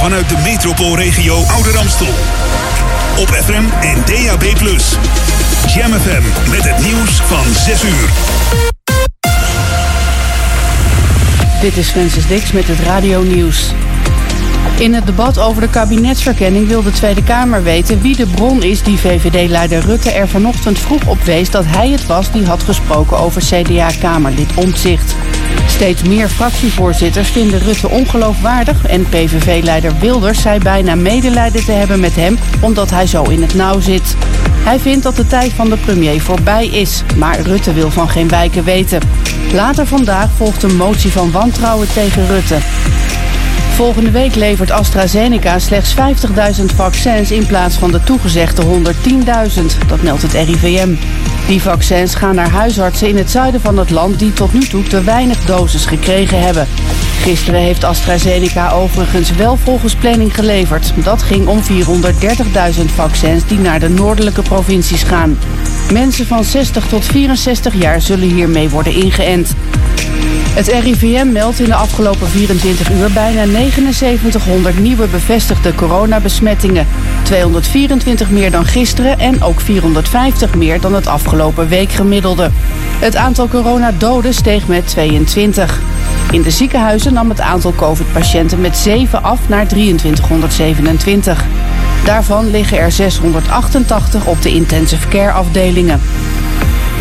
[0.00, 2.06] Vanuit de metropoolregio Ouder Amstel.
[3.18, 4.42] Op FM en DAB+.
[5.74, 8.08] Jam FM met het nieuws van 6 uur.
[11.60, 13.72] Dit is Francis Dix met het Radio Nieuws.
[14.78, 18.82] In het debat over de kabinetsverkenning wil de Tweede Kamer weten wie de bron is
[18.82, 23.18] die VVD-leider Rutte er vanochtend vroeg op wees dat hij het was die had gesproken
[23.18, 25.14] over CDA-Kamerlid Omtzigt.
[25.66, 32.14] Steeds meer fractievoorzitters vinden Rutte ongeloofwaardig en PVV-leider Wilders zei bijna medelijden te hebben met
[32.14, 34.16] hem omdat hij zo in het nauw zit.
[34.64, 38.28] Hij vindt dat de tijd van de premier voorbij is, maar Rutte wil van geen
[38.28, 39.00] wijken weten.
[39.52, 42.58] Later vandaag volgt een motie van wantrouwen tegen Rutte.
[43.80, 45.94] Volgende week levert AstraZeneca slechts
[46.58, 49.86] 50.000 vaccins in plaats van de toegezegde 110.000.
[49.86, 50.94] Dat meldt het RIVM.
[51.46, 54.82] Die vaccins gaan naar huisartsen in het zuiden van het land die tot nu toe
[54.82, 56.66] te weinig doses gekregen hebben.
[57.20, 60.92] Gisteren heeft AstraZeneca overigens wel volgens planning geleverd.
[61.04, 61.60] Dat ging om
[62.78, 65.38] 430.000 vaccins die naar de noordelijke provincies gaan.
[65.92, 69.54] Mensen van 60 tot 64 jaar zullen hiermee worden ingeënt.
[70.50, 73.44] Het RIVM meldt in de afgelopen 24 uur bijna
[73.92, 76.86] 7900 nieuwe bevestigde coronabesmettingen.
[77.22, 82.50] 224 meer dan gisteren en ook 450 meer dan het afgelopen week gemiddelde.
[82.98, 85.80] Het aantal coronadoden steeg met 22.
[86.30, 91.44] In de ziekenhuizen nam het aantal covid-patiënten met 7 af naar 2327.
[92.04, 96.00] Daarvan liggen er 688 op de intensive care afdelingen.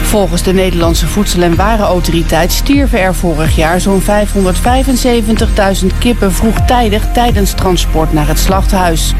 [0.01, 7.51] Volgens de Nederlandse Voedsel- en Warenautoriteit stierven er vorig jaar zo'n 575.000 kippen vroegtijdig tijdens
[7.53, 9.13] transport naar het slachthuis.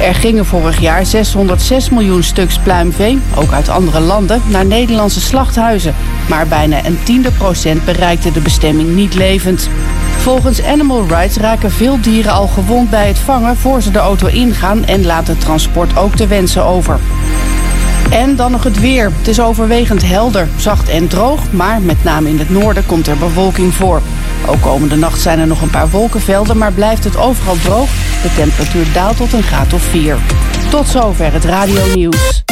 [0.00, 5.94] Er gingen vorig jaar 606 miljoen stuks pluimvee, ook uit andere landen, naar Nederlandse slachthuizen.
[6.28, 9.68] Maar bijna een tiende procent bereikte de bestemming niet levend.
[10.16, 14.26] Volgens Animal Rights raken veel dieren al gewond bij het vangen voor ze de auto
[14.26, 17.00] ingaan en laat transport ook te wensen over.
[18.10, 19.12] En dan nog het weer.
[19.18, 23.16] Het is overwegend helder, zacht en droog, maar met name in het noorden komt er
[23.16, 24.02] bewolking voor.
[24.46, 27.88] Ook komende nacht zijn er nog een paar wolkenvelden, maar blijft het overal droog.
[28.22, 30.16] De temperatuur daalt tot een graad of 4.
[30.70, 32.44] Tot zover het radio nieuws.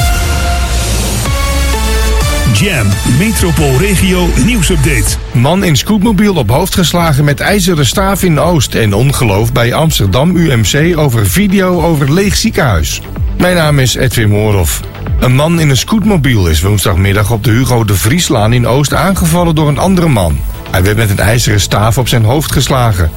[2.52, 2.86] Jam,
[3.18, 5.16] Metropoolregio nieuwsupdate.
[5.32, 8.74] Man in scootmobiel op hoofd geslagen met ijzeren staaf in Oost.
[8.74, 13.00] En ongeloof bij Amsterdam UMC over video over leeg ziekenhuis.
[13.44, 14.80] Mijn naam is Edwin Moorhoff.
[15.18, 19.54] Een man in een scootmobiel is woensdagmiddag op de Hugo de Vrieslaan in Oost aangevallen
[19.54, 20.40] door een andere man.
[20.70, 23.10] Hij werd met een ijzeren staaf op zijn hoofd geslagen.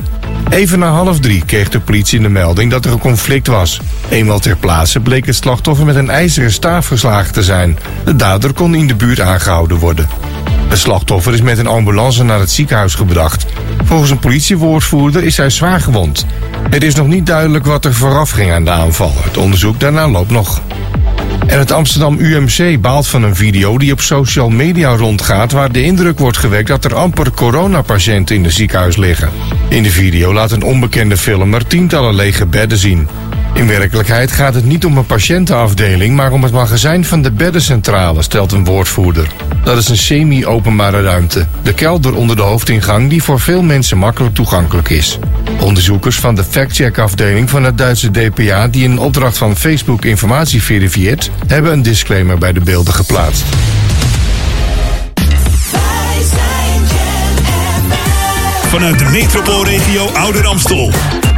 [0.49, 3.82] Even na half drie kreeg de politie de melding dat er een conflict was.
[4.10, 7.78] Eenmaal ter plaatse bleek het slachtoffer met een ijzeren staaf geslagen te zijn.
[8.06, 10.08] De dader kon in de buurt aangehouden worden.
[10.68, 13.45] Het slachtoffer is met een ambulance naar het ziekenhuis gebracht.
[13.84, 16.26] Volgens een politiewoordvoerder is hij zwaar gewond.
[16.70, 19.14] Het is nog niet duidelijk wat er vooraf ging aan de aanval.
[19.16, 20.62] Het onderzoek daarna loopt nog.
[21.45, 25.51] En het Amsterdam UMC baalt van een video die op social media rondgaat...
[25.51, 29.30] waar de indruk wordt gewekt dat er amper coronapatiënten in het ziekenhuis liggen.
[29.69, 33.07] In de video laat een onbekende filmer tientallen lege bedden zien.
[33.57, 36.15] In werkelijkheid gaat het niet om een patiëntenafdeling...
[36.15, 39.27] maar om het magazijn van de beddencentrale, stelt een woordvoerder.
[39.63, 41.45] Dat is een semi-openbare ruimte.
[41.63, 45.19] De kelder onder de hoofdingang die voor veel mensen makkelijk toegankelijk is.
[45.59, 48.67] Onderzoekers van de factcheck-afdeling van het Duitse DPA...
[48.67, 51.31] die in opdracht van Facebook informatie verifieert...
[51.47, 53.43] hebben een disclaimer bij de beelden geplaatst.
[58.67, 60.91] Vanuit de metropoolregio Ouder Amstel.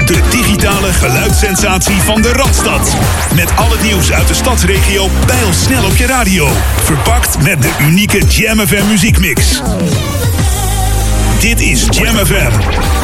[0.09, 2.95] De digitale geluidssensatie van de Radstad.
[3.35, 5.09] Met al het nieuws uit de stadsregio
[5.51, 6.47] snel op je radio.
[6.83, 9.61] Verpakt met de unieke Jam FM muziekmix.
[11.39, 12.98] Dit is Jam FM.